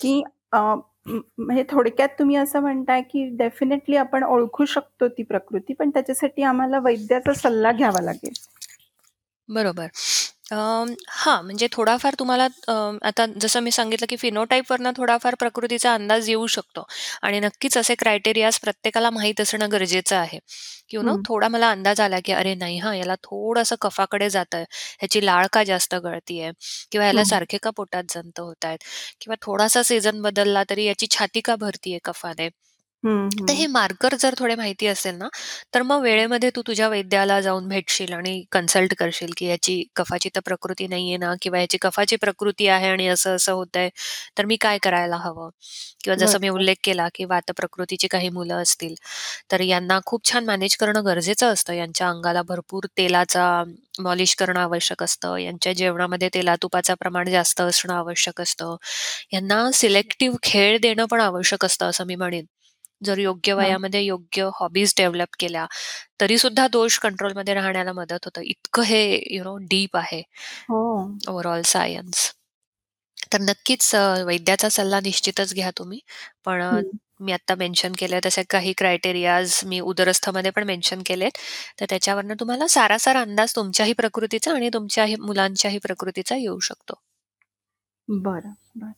की 0.00 0.22
अ, 0.52 0.58
म 1.06 1.18
म्हणजे 1.38 1.62
थोडक्यात 1.70 2.08
तुम्ही 2.18 2.36
असं 2.36 2.60
म्हणताय, 2.60 3.00
की 3.02 3.24
डेफिनेटली 3.36 3.96
आपण 3.96 4.24
ओळखू 4.24 4.64
शकतो 4.64 5.08
ती 5.08 5.22
प्रकृती, 5.22 5.72
पण 5.74 5.90
त्याच्यासाठी 5.90 6.42
आम्हाला 6.42 6.78
वैद्याचा 6.78 7.32
सल्ला 7.34 7.72
घ्यावा 7.72 8.02
लागेल. 8.02 8.32
बरोबर. 9.48 9.86
अ, 10.52 10.54
हां, 11.10 11.42
म्हणजे 11.44 11.66
थोडाफार 11.72 12.14
तुम्हाला 12.18 12.44
अ, 12.68 12.72
आता 13.02 13.24
जसं 13.36 13.60
मी 13.60 13.70
सांगितलं, 13.70 14.06
की 14.08 14.16
फिनोटाइपवरनं 14.16 14.92
थोडाफार 14.96 15.34
प्रकृतीचा 15.36 15.92
अंदाज 15.94 16.28
येऊ 16.28 16.46
शकतो. 16.48 16.84
आणि 17.22 17.40
नक्कीच 17.40 17.76
असे 17.78 17.94
क्रायटेरियाज 17.94 18.58
प्रत्येकाला 18.58 19.10
माहीत 19.10 19.40
असणं 19.40 19.70
गरजेचं 19.72 20.16
आहे. 20.16 20.38
यू 20.92 21.02
नो 21.02 21.14
हं, 21.14 21.24
थोडा 21.24 21.48
मला 21.48 21.70
अंदाज 21.70 22.00
आला, 22.00 22.18
की 22.20 22.32
अरे 22.32 22.54
नाही 22.54 22.78
हां, 22.78 22.94
याला 22.96 23.14
थोडंसं 23.22 23.76
कफाकडे 23.80 24.28
जातंय, 24.30 24.64
ह्याची 24.98 25.24
लाळ 25.26 25.46
का 25.52 25.62
जास्त 25.64 25.94
गळतीये? 26.00 26.50
किंवा 26.90 27.04
ह्याला 27.06 27.24
हं, 27.24 27.24
सारखे 27.24 27.58
का 27.62 27.70
पोटात 27.76 28.04
जंत 28.10 28.40
होतायत? 28.40 28.78
किंवा 29.20 29.36
थोडासा 29.42 29.82
सीझन 29.84 30.20
बदलला 30.22 30.62
तरी 30.70 30.84
याची 30.84 31.06
छाती 31.10 31.40
का 31.42 31.56
भरतीये 31.56 31.98
कफाने. 32.04 32.48
हं, 33.04 33.28
तर 33.40 33.52
हं. 33.52 33.54
हे 33.54 33.66
मार्कर 33.68 34.14
जर 34.16 34.34
थोडे 34.36 34.54
माहिती 34.56 34.86
असेल 34.86 35.14
ना, 35.16 35.28
तर 35.74 35.82
मग 35.82 36.00
वेळेमध्ये 36.02 36.50
तू 36.56 36.62
तुझ्या 36.66 36.88
वैद्याला 36.88 37.40
जाऊन 37.40 37.68
भेटशील 37.68 38.12
आणि 38.12 38.34
कन्सल्ट 38.52 38.94
करशील, 38.96 39.30
की 39.36 39.46
याची 39.46 39.82
कफाची 39.96 40.28
तर 40.28 40.40
प्रकृती 40.44 40.86
नाहीये 40.88 41.16
ना 41.18 41.32
किंवा 41.42 41.60
याची 41.60 41.78
कफाची 41.80 42.16
प्रकृती 42.18 42.66
आहे 42.68 42.88
आणि 42.88 43.06
असं-असं 43.08 43.52
होतंय, 43.52 43.88
तर 44.38 44.44
मी 44.46 44.56
काय 44.58 44.78
करायला 44.80 45.16
हवं? 45.18 45.48
किंवा 46.04 46.16
जसं 46.16 46.40
मी 46.40 46.48
बरोबर. 46.48 46.50
उल्लेख 46.50 46.76
केला, 46.84 47.08
की 47.14 47.24
वातप्रकृतीची 47.26 48.06
काही 48.08 48.28
मुलं 48.30 48.62
असतील, 48.62 48.94
तर 49.50 49.60
यांना 49.62 49.98
खूप 50.06 50.24
छान 50.26 50.44
मॅनेज 50.44 50.76
करणं 50.76 51.04
गरजेचं 51.06 51.52
असतं. 51.52 51.72
यांच्या 51.74 52.08
अंगाला 52.08 52.42
भरपूर 52.44 52.86
तेलाचा 52.98 53.46
मॉलिश 54.00 54.34
करणं 54.36 54.60
आवश्यक 54.60 55.02
असतं. 55.02 55.36
यांच्या 55.38 55.72
जेवणामध्ये 55.74 56.28
तेला-तुपाचं 56.34 56.94
प्रमाण 57.00 57.30
जास्त 57.30 57.60
असणं 57.60 57.94
आवश्यक 57.94 58.40
असतं. 58.40 58.76
यांना 59.32 59.70
सिलेक्टिव्ह 59.74 60.36
खेळ 60.42 60.78
देणं 60.82 61.06
पण 61.06 61.20
आवश्यक 61.20 61.64
असतं, 61.64 61.86
असं 61.86 62.06
मी 62.06 62.14
म्हणेन. 62.16 62.44
जर 63.02 63.18
योग्य 63.18 63.52
हां. 63.54 63.76
वयामध्ये 63.76 64.02
योग्य 64.02 64.48
हॉबीज 64.54 64.94
डेव्हलप 64.98 65.36
केल्या, 65.38 65.66
तरी 66.20 66.38
सुद्धा 66.38 66.66
दोष 66.70 66.98
कंट्रोलमध्ये 67.00 67.54
राहण्याला 67.54 67.92
मदत 67.94 68.24
होतं. 68.24 68.42
इतकं 68.44 68.82
हे 68.84 69.02
यू 69.30 69.44
नो 69.44 69.56
डीप 69.68 69.96
आहे 69.98 70.22
हो. 70.68 70.82
Overall 71.26 71.62
science. 71.66 72.30
तर 73.32 73.40
नक्कीच 73.42 73.94
अ, 73.94 74.00
वैद्याचा 74.24 74.68
सल्ला 74.70 75.00
निश्चितच 75.00 75.54
घ्या 75.54 75.70
तुम्ही. 75.78 75.98
पण 76.44 76.62
अ, 76.62 76.70
हं. 76.70 76.98
मी 77.20 77.32
आत्ता 77.32 77.54
मेन्शन 77.56 77.92
केलं 77.98 78.20
तसे 78.24 78.42
काही 78.50 78.72
क्रायटेरियाज 78.78 79.60
मी 79.66 79.80
उदरस्थमध्ये 79.82 80.50
पण 80.50 80.64
मेन्शन 80.66 81.02
केलेत. 81.06 81.38
तर 81.80 81.86
त्याच्यावरनं 81.88 82.34
तुम्हाला 82.40 82.66
सारासार 82.68 83.16
अंदाज 83.16 83.54
तुमच्याही 83.56 83.92
प्रकृतीचा 83.94 84.54
आणि 84.54 84.68
तुमच्याही 84.72 85.16
मुलांच्याही 85.22 85.78
प्रकृतीचा 85.80 86.36
येऊ 86.36 86.58
शकतो. 86.62 87.00
बरं, 88.08 88.54
बरं. 88.76 88.94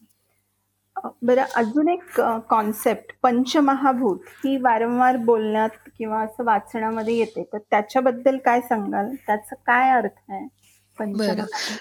बरं 1.22 1.44
अजून 1.54 1.88
एक 1.88 2.20
कॉन्सेप्ट 2.50 3.12
पंचमहाभूत 3.22 4.18
ही 4.44 4.56
वारंवार 4.56 5.16
बोलण्यात 5.16 5.70
किंवा 5.98 6.20
असं 6.20 6.44
वाचण्यामध्ये 6.44 7.14
येते. 7.14 7.42
तर 7.52 7.58
त्याच्याबद्दल 7.70 8.36
काय 8.36 8.60
सांगाल? 8.60 9.14
त्याचा 9.26 9.54
काय 9.66 9.90
अर्थ 9.90 10.30
आहे? 10.30 10.46
पंचमहाभूत? 10.98 11.76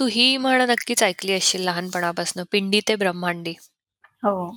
तू 0.00 0.06
ही 0.06 0.36
म्हण 0.36 0.60
नक्कीच 0.60 1.02
ऐकली 1.02 1.32
असशील 1.32 1.64
लहानपणापासून, 1.64 2.42
पिंडी 2.52 2.80
ते 2.88 2.96
ब्रह्मांडी. 2.96 3.54
हो. 4.22 4.50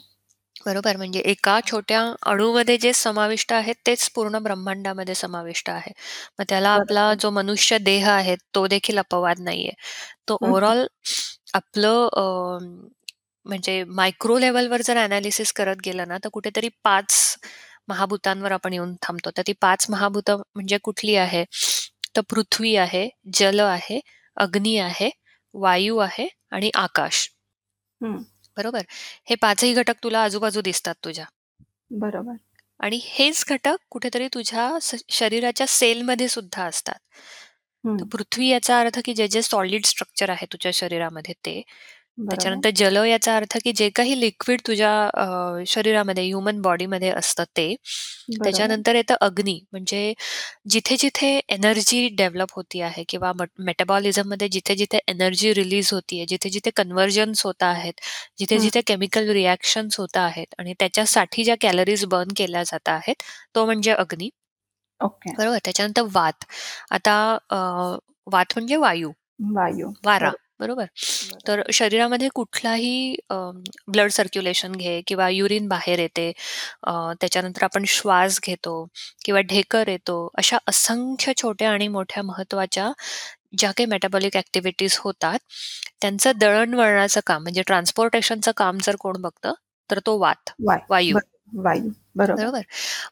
बरोबर. 0.66 0.98
म्हणजे 0.98 1.20
एका 1.20 1.60
छोट्या 1.66 2.02
अणूमध्ये 2.24 2.78
जे 2.78 2.94
समाविष्ट 2.94 3.54
आहेत, 3.54 3.76
तेच 3.88 4.10
पूर्ण 4.10 4.40
ब्रह्मांडामध्ये 4.40 5.16
समाविष्ट 5.16 5.70
आहे. 5.70 5.92
मग 6.40 6.46
त्याला 6.50 6.70
आपला. 6.70 7.14
जो 7.20 7.30
मनुष्य 7.30 7.78
देह 7.78 8.10
आहे, 8.10 8.36
तो 8.56 8.68
देखील 8.68 8.98
अपवाद 9.00 9.40
नाहीये. 9.40 9.72
तो. 10.28 10.38
ओव्हरऑल 10.42 10.86
आपलं 11.54 12.08
म्हणजे 13.48 13.84
मायक्रो 13.90 14.38
लेव्हलवर 14.40 14.82
जर 14.82 14.98
एनालिसिस 14.98 15.54
करत 15.54 15.82
गेलं 15.86 16.08
ना, 16.08 16.18
तर 16.18 16.30
कुठेतरी 16.30 16.70
5 16.84 17.38
महाभूतांवर 17.88 18.52
आपण 18.52 18.74
येऊन 18.74 18.94
थांबतो. 19.02 19.32
तर 19.38 19.42
ती 19.48 19.54
पाच 19.62 19.86
महाभूतं 19.90 20.42
म्हणजे 20.56 20.78
कुठली 20.84 21.16
आहे? 21.16 21.44
तर 22.16 22.22
पृथ्वी 22.30 22.76
आहे, 22.76 23.08
जल 23.34 23.60
आहे, 23.60 24.00
अग्नी 24.38 24.78
आहे, 24.78 25.10
वायू 25.54 25.98
आहे 25.98 26.28
आणि 26.52 26.70
आकाश. 26.76 27.28
बरोबर? 28.02 28.82
हे 29.30 29.36
पाचही 29.36 29.74
घटक 29.74 30.04
तुला 30.04 30.24
आजूबाजू 30.24 30.62
दिसतात 30.62 30.96
तुझ्या. 31.04 31.26
बरोबर. 31.92 32.36
आणि 32.80 33.00
हेच 33.04 33.44
घटक 33.50 33.76
कुठेतरी 33.90 34.28
तुझ्या 34.28 34.70
शरीराच्या 35.10 35.68
सेलमध्ये 35.68 36.28
सुद्धा 36.28 36.64
असतात. 36.64 37.00
पृथ्वी 38.12 38.48
याचा 38.48 38.80
अर्थ 38.80 39.00
की 39.06 39.14
जे, 39.14 39.28
जे 39.28 39.42
सॉलिड 39.42 39.86
स्ट्रक्चर 39.86 40.30
आहे 40.30 40.46
तुझ्या 40.46 40.72
शरीरामध्ये 40.74 41.34
ते. 41.46 41.62
बरोबर. 42.18 42.62
त्याच्यानंतर 42.62 42.70
जल 42.76 42.98
याचा 43.06 43.36
अर्थ 43.36 43.58
की 43.64 43.72
जे 43.74 43.90
काही 43.92 44.20
लिक्विड 44.20 44.62
तुझ्या 44.68 44.92
अ, 45.10 45.64
शरीरामध्ये 45.68 46.24
ह्युमन 46.26 46.62
बॉडीमध्ये 46.62 47.10
असतं 47.12 47.44
ते. 47.58 47.74
बरोबर. 48.30 48.78
त्याच्यानंतर 48.78 48.96
येतं 48.96 49.16
अग्नी 49.22 49.60
म्हणजे 49.72 50.14
जिथे-जिथे 50.70 51.30
एनर्जी 51.50 52.08
डेव्हलप 52.14 52.54
होती 52.54 52.82
आहे 52.82 53.04
किंवा 53.10 53.32
मट 53.36 53.50
मेटाबॉलिझममध्ये 53.62 54.48
जिथे-जिथे 54.50 55.00
एनर्जी 55.08 55.54
रिलीज 55.54 55.94
होतीये, 55.94 56.26
जिथे-जिथे 56.28 56.70
कन्व्हर्जन्स 56.76 57.46
होत 57.46 57.64
आहेत, 57.66 57.94
हं. 58.02 58.38
जिथे-जिथे 58.40 58.82
केमिकल 58.88 59.30
रिएक्शन्स 59.32 60.00
होत 60.00 60.18
आहेत 60.20 60.56
आणि 60.60 60.74
त्याच्यासाठी 60.80 61.44
ज्या 61.44 61.56
कॅलरीज 61.62 62.06
बर्न 62.08 62.34
केल्या 62.38 62.64
जात 62.64 62.90
आहेत, 62.92 63.24
तो 63.56 63.66
म्हणजे 63.66 63.92
अग्नी. 63.94 64.30
ओके. 65.02 65.38
बरोबर. 65.38 65.58
त्याच्यानंतर 65.66 66.04
वात. 66.14 66.46
आता 66.92 67.16
अ, 67.50 67.58
वात 68.28 68.54
म्हणजे 68.56 68.76
वायू. 68.78 69.12
वायू. 69.50 69.90
वारा. 70.04 70.32
बरोबर. 70.32 70.47
बरोबर. 70.60 70.86
तर 71.48 71.62
शरीरामध्ये 71.74 72.30
कुठलाही 72.36 73.16
अ, 73.30 73.36
ब्लड 73.90 74.12
सर्क्युलेशन 74.12 74.72
घे 74.76 75.02
किंवा 75.08 75.28
युरिन 75.32 75.68
बाहेर 75.68 76.00
येते. 76.00 76.32
अ, 76.84 76.92
त्याच्यानंतर 77.22 77.64
आपण 77.64 77.84
श्वास 77.90 78.40
घेतो 78.44 78.76
किंवा 79.26 79.42
ढेकर 79.44 79.88
येतो. 79.90 80.18
अशा 80.38 80.58
असंख्य 80.68 81.34
छोट्या 81.38 81.72
आणि 81.72 81.88
मोठ्या 81.90 82.24
महत्त्वाच्या 82.24 82.92
ज्या 83.54 83.72
काही 83.72 83.86
मेटाबॉलिक 83.88 84.36
ॲक्टिव्हिटीज 84.38 84.98
होतात, 85.02 85.40
त्यांचं 86.02 86.32
दळणवळणाचं 86.38 87.22
काम 87.28 87.42
म्हणजे 87.44 87.62
ट्रान्सपोर्टेशनचं 87.64 88.52
काम 88.58 88.78
जर 88.84 88.96
कोण 89.00 89.22
बघतं, 89.22 89.54
तर 89.90 90.00
तो 90.06 90.18
वात, 90.20 90.52
वाय 90.62 90.80
वायू. 90.90 91.16
बरोबर. 91.16 91.62
वायू. 91.64 91.90
बरोबर. 92.18 92.44
बरोबर. 92.44 92.62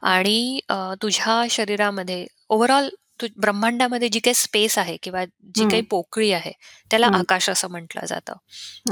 आणि 0.08 0.60
अ, 0.70 0.76
तुझ्या 1.02 1.44
शरीरामध्ये 1.52 2.26
ओव्हरऑल 2.50 2.90
तू 3.20 3.28
ब्रह्मांडामध्ये 3.38 4.10
जी 4.10 4.20
काही 4.20 4.34
स्पेस 4.36 4.78
आहे 4.78 4.96
किंवा 5.04 5.24
जी 5.56 5.66
काही. 5.66 5.82
पोकळी 5.90 6.32
आहे, 6.32 6.52
त्याला. 6.92 7.08
आकाश 7.14 7.50
असं 7.50 7.70
म्हटलं 7.70 8.06
जातं. 8.08 8.34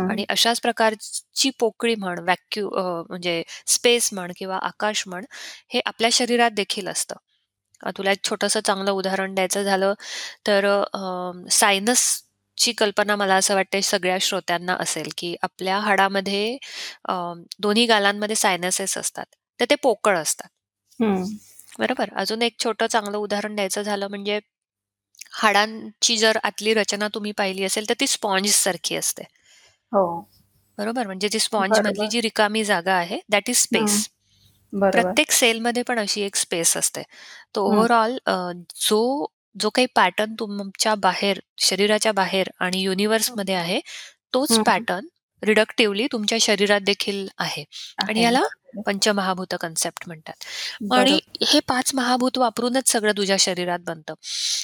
आणि 0.10 0.25
अशाच 0.30 0.60
प्रकारची 0.62 1.50
पोकळी 1.60 1.96
म्हण, 1.98 2.20
व्हॅक्यू 2.22 2.70
म्हणजे 3.10 3.42
स्पेस 3.68 4.10
म्हण 4.13 4.32
किंवा 4.38 4.58
आकाश 4.63 5.03
म्हण, 5.08 5.25
हे 5.70 5.82
आपल्या 5.86 6.10
शरीरात 6.13 6.51
देखील 6.53 6.88
असतं. 6.89 7.15
तुला 7.98 8.12
एक 8.12 8.24
छोटंसं 8.25 8.60
चांगलं 8.62 8.92
उदाहरण 8.94 9.34
द्यायचं 9.36 9.63
झालं, 9.63 9.94
तर 10.48 10.65
अ, 10.94 11.00
सायनसची 11.51 12.72
कल्पना 12.74 13.15
मला 13.15 13.36
असं 13.36 13.56
वाटतंय 13.56 13.82
सगळ्या 13.84 14.18
श्रोत्यांना 14.22 14.75
असेल, 14.80 15.10
की 15.18 15.36
आपल्या 15.44 15.80
हाडामध्ये 15.82 16.58
दोन्ही 17.60 17.86
गालांमध्ये 17.88 18.36
सायनसेस 18.38 18.98
असतात. 18.98 19.25
तर 19.60 19.65
ते 19.70 19.75
पोकळ 19.84 20.18
असतात. 20.18 20.50
बरोबर. 21.74 22.10
अजून 22.15 22.42
एक 22.42 22.56
छोटं 22.60 22.88
चांगलं 22.88 23.18
उदाहरण 23.18 23.56
द्यायचं 23.56 23.82
झालं 23.84 24.08
म्हणजे 24.08 24.39
हाडांची 25.34 26.18
जर 26.18 26.38
आतली 26.44 26.74
रचना 26.74 27.08
तुम्ही 27.10 27.32
पाहिली 27.34 27.63
असेल, 27.63 27.89
तर 27.89 27.94
ती 28.00 28.08
स्पॉन्जसारखी 28.08 28.96
असते. 28.96 29.24
हो. 29.92 30.03
बरोबर. 30.77 31.06
म्हणजे 31.06 31.27
ती 31.34 31.39
स्पॉन्जमधली 31.39 32.08
बरोबर. 32.08 32.10
जी 32.10 32.22
रिकामी 32.22 32.63
जागा 32.63 32.94
आहे, 32.94 33.20
दॅट 33.30 33.50
इज 33.50 33.58
हं. 33.72 33.98
स्पेस. 33.98 34.08
बरोबर. 34.74 35.15
प्रत्येक 35.15 35.32
सेलमध्ये 35.32 35.84
पण 35.84 36.00
अशी 36.00 36.22
एक 36.22 36.36
स्पेस 36.36 36.75
असते. 36.77 37.01
तर 37.56 37.62
हं. 37.65 37.86
ओव्हरऑल 37.86 38.18
अ, 38.27 38.34
जो 38.82 39.27
जो 39.56 39.70
काही 39.70 39.88
पॅटर्न 39.96 40.34
तुमच्या 40.39 40.96
बाहेर, 40.98 41.39
शरीराच्या 41.60 42.12
बाहेर 42.13 42.50
आणि 42.60 42.82
युनिव्हर्समध्ये 42.82 43.56
आहे, 43.56 43.80
तोच 44.34 44.60
हं. 44.60 44.63
पॅटर्न 44.65 45.08
रिडक्टिव्हली 45.44 46.08
तुमच्या 46.12 46.38
शरीरात 46.42 46.81
देखील 46.83 47.27
आहे. 47.40 47.64
आणि 48.00 48.24
आहे. 48.24 48.25
बरोबर. 48.25 48.63
पंचमहाभूत 48.77 49.53
कन्सेप्ट 49.62 50.03
म्हणतात. 50.07 50.44
आणि. 50.94 51.20
हे 51.48 51.59
5 51.59 51.94
महाभूत 51.96 52.38
वापरूनच 52.38 52.90
सगळं 52.92 53.12
तुझ्या 53.18 53.38
शरीरात 53.40 53.79
बनतं. 53.79 54.14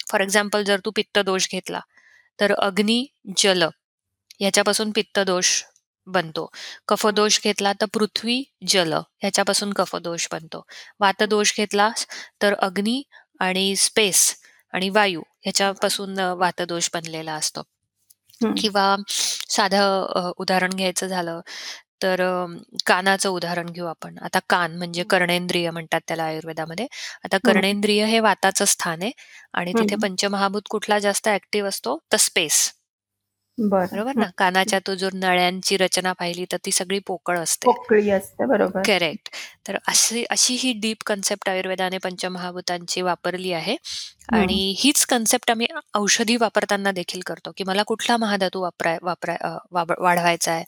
फॉर 0.10 0.22
एक्झाम्पल 0.22 0.64
जर 0.64 0.80
तू 0.86 0.92
पित्तदोष 0.96 1.48
घेतला, 1.52 1.80
तर 2.40 2.54
अग्नी, 2.54 3.06
जल 3.38 3.64
ह्याच्यापासून 4.40 4.92
पित्तदोष 4.92 5.62
बनतो. 6.08 6.44
हं. 6.44 6.80
कफदोष 6.88 7.40
घेतला 7.44 7.74
तर 7.74 7.86
पृथ्वी, 7.94 8.44
जल 8.68 8.94
ह्याच्यापासून 8.94 9.74
कफदोष 9.74 10.28
बनतो. 10.32 10.62
वातदोष 11.00 11.56
घेतलास 11.58 12.06
तर 12.42 12.54
अग्नी 12.60 13.02
आणि 13.40 13.76
स्पेस 13.76 14.34
आणि 14.74 14.90
वायू 14.90 15.22
ह्याच्यापासून 15.42 16.20
वातदोष 16.38 16.90
बनलेला 16.94 17.34
असतो. 17.34 17.62
किंवा 18.58 18.96
साधं 19.50 20.32
उदाहरण 20.38 20.70
घ्यायचं 20.70 21.08
झालं, 21.08 21.40
तर 22.02 22.22
अ, 22.22 22.46
कानाचं 22.86 23.30
उदाहरण 23.30 23.70
घेऊ 23.70 23.86
आपण. 23.88 24.18
आता 24.22 24.40
कान 24.50 24.76
म्हणजे 24.78 25.04
कर्णेंद्रिय 25.08 25.70
म्हणतात 25.72 26.02
त्याला 26.08 26.24
आयुर्वेदामध्ये. 26.24 26.88
आता 27.24 27.38
हं. 27.44 27.44
कर्णेंद्रिय 27.44 28.06
हे 28.06 28.20
वाताचं 28.22 28.66
स्थान 28.68 29.02
आहे 29.02 29.12
आणि 29.54 29.74
तिथे 29.74 29.96
हं. 29.96 30.02
पंचमहाभूत 30.02 30.62
कुठला 30.70 31.00
जास्त 31.00 31.28
ॲक्टिव्ह 31.30 31.70
असतो? 31.70 31.98
तर 32.12 32.18
स्पेस. 32.20 32.62
बरं. 33.60 33.88
बरोबर 33.92 34.12
हं. 34.12 34.20
ना? 34.20 34.26
कानाच्या 34.38 34.80
तू 34.80 34.96
जर 34.96 35.14
नळ्यांची 35.14 35.78
रचना 35.78 36.14
पाहिली, 36.14 36.46
तर 36.52 36.58
ती 36.66 36.72
सगळी 36.72 37.00
पोकळ 37.00 37.38
असते. 37.40 37.66
पोकळी 37.66 38.10
असते. 38.10 38.46
बरोबर. 38.46 38.82
करेक्ट. 38.82 39.30
तर 39.68 39.78
अशी 39.88 40.24
अशी 40.30 40.56
ही 40.56 40.74
डीप 40.74 40.98
कन्सेप्ट 41.06 41.50
आयुर्वेदाने 41.50 41.98
पंचमहाभूतांची 41.98 43.02
वापरली 43.02 43.52
आहे. 43.54 43.76
आणि 44.32 44.54
हं. 44.70 44.82
हीच 44.84 45.06
कन्सेप्ट 45.06 45.52
आम्ही 45.52 45.68
औषधी 45.96 46.36
वापरताना 46.36 46.92
देखील 46.92 47.22
करतो, 47.26 47.52
की 47.58 47.64
मला 47.64 47.84
कुठला 47.84 48.18
महाधातू 48.18 48.62
वापराय 48.62 48.98
वापराय 49.02 49.38
अ, 49.42 49.50
वाढवायचा 49.72 50.52
आहे, 50.52 50.64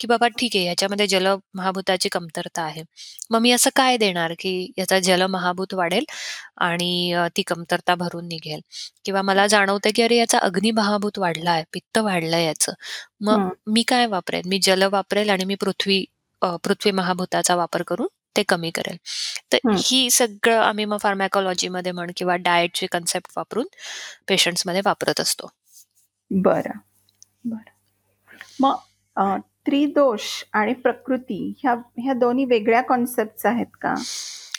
की 0.00 0.06
बाबा 0.06 0.28
ठीक 0.28 0.56
आहे 0.56 0.64
ह्याच्यामध्ये 0.64 1.06
जल 1.06 1.26
महाभूताची 1.54 2.08
कमतरता 2.08 2.62
आहे. 2.62 2.82
मग 3.30 3.40
मी 3.40 3.50
असं 3.50 3.70
काय 3.76 3.96
देणार, 3.96 4.32
की 4.38 4.72
याचा 4.78 4.98
जल 4.98 5.22
महाभूत 5.22 5.74
वाढेल 5.74 6.04
आणि 6.56 7.12
अ, 7.12 7.26
ती 7.36 7.42
कमतरता 7.42 7.94
भरून 7.94 8.26
निघेल. 8.28 8.60
किंवा 9.04 9.22
मला 9.22 9.46
जाणवतं, 9.46 9.90
की 9.94 10.02
अरे 10.02 10.16
याचा 10.16 10.38
अग्नी 10.38 10.70
महाभूत 10.70 11.18
वाढला 11.18 11.50
आहे, 11.50 11.64
पित्त 11.72 11.98
वाढलंय 12.32 12.44
याचं. 12.46 12.72
मग 13.20 13.38
हं. 13.38 13.48
मी 13.66 13.82
काय 13.82 14.06
वापरेन? 14.06 14.42
मी 14.46 14.58
जल 14.58 14.82
वापरेल 14.82 15.30
आणि 15.30 15.44
मी 15.44 15.54
पृथ्वी 15.54 16.04
अ, 16.42 16.56
पृथ्वी 16.56 16.90
महाभूताचा 16.92 17.54
वापर 17.54 17.82
करून 17.82 18.06
ते 18.36 18.42
कमी 18.42 18.70
करेल. 18.70 18.96
तर 19.52 19.58
हं. 19.66 19.76
ही 19.78 20.10
सगळं 20.10 20.58
आम्ही 20.58 20.84
मग 20.84 20.96
फार्मॅकॉलॉजीमध्ये 20.98 21.92
म्हण 21.92 22.10
किंवा 22.16 22.36
डाएटची 22.36 22.86
कन्सेप्ट 22.86 23.32
वापरून 23.36 23.66
पेशंट्समध्ये 24.28 24.80
वापरत 24.84 25.20
असतो. 25.20 25.50
बरं. 26.30 26.78
बरं. 27.44 27.70
मग 28.60 28.76
अ, 29.16 29.36
त्रिदोष 29.66 30.22
आणि 30.52 30.72
प्रकृती 30.74 31.54
ह्या 31.62 31.74
ह्या 31.98 32.12
दोन्ही 32.14 32.44
वेगळ्या 32.44 32.80
कन्सेप्ट्स 32.80 33.46
आहेत 33.46 33.66
का? 33.80 33.94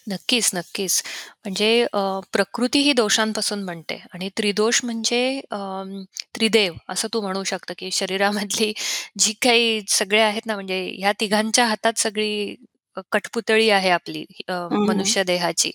नक्कीच, 0.08 0.50
नक्कीच. 0.54 1.02
म्हणजे 1.44 1.68
अ, 1.84 2.00
प्रकृती 2.34 2.80
ही 2.80 2.94
दोषांपासून 2.94 3.66
बनते 3.66 4.00
आणि 4.14 4.30
त्रिदोष 4.38 4.80
म्हणजे 4.84 5.22
अं, 5.52 6.04
त्रिदेव 6.36 6.74
असं 6.90 7.08
तू 7.14 7.22
म्हणू 7.22 7.44
शकतं, 7.44 7.74
की 7.78 7.90
शरीरामधली 7.92 8.72
जी 9.20 9.34
काही 9.42 9.82
सगळे 9.90 10.20
आहेत 10.22 10.46
ना, 10.46 10.54
म्हणजे 10.56 10.80
ह्या 11.00 11.12
तिघांच्या 11.20 11.66
हातात 11.66 12.00
सगळी 12.00 12.56
अ, 12.98 13.02
कठपुतळी 13.12 13.70
आहे 13.70 13.90
आपली 13.90 14.26
अ, 14.48 14.54
हं. 14.70 14.78
मनुष्य 14.82 15.24
देहाची 15.24 15.72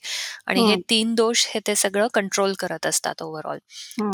आणि 0.47 0.63
हे 0.63 0.75
हं. 0.75 0.83
3 0.91 1.15
दोष 1.15 1.47
हे 1.49 1.61
ते 1.67 1.75
सगळं 1.77 2.07
कंट्रोल 2.15 2.53
करत 2.59 2.87
असतात 2.87 3.23
ओव्हरऑल. 3.23 3.59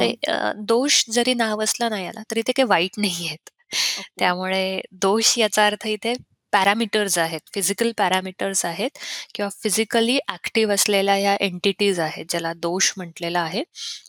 ते 0.01 0.07
हं. 0.07 0.15
अ, 0.29 0.53
दोष 0.65 1.05
जरी 1.11 1.35
नावाजलं 1.35 1.91
ना 1.91 2.01
याला, 2.01 2.23
तरी 2.31 2.43
ते 2.43 2.53
काही 2.53 2.67
वाईट 2.69 2.99
नाहीयेत. 2.99 3.51
ओके. 3.97 4.05
त्यामुळे 4.19 4.81
दोष 4.95 5.39
याचा 5.39 5.67
अर्थ 5.67 5.87
इथे 5.89 6.15
पॅरामीटर्स 6.55 7.19
आहेत, 7.19 7.41
फिजिकल 7.55 7.93
पॅरामीटर्स 7.99 8.65
आहेत 8.65 8.99
किंवा 9.35 9.49
फिजिकली 9.63 10.19
ॲक्टिव्ह 10.29 10.75
असलेल्या 10.75 11.15
ह्या 11.15 11.37
एंटिटीज 11.41 12.01
आहेत, 12.01 12.27
ज्याला 12.31 12.53
दोष 12.57 12.93
म्हटलेलं 12.97 13.39
आहे. 13.39 13.63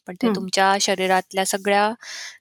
पण 0.08 0.16
ते. 0.22 0.30
तुमच्या 0.36 0.76
शरीरातल्या 0.82 1.46
सगळ्या 1.46 1.92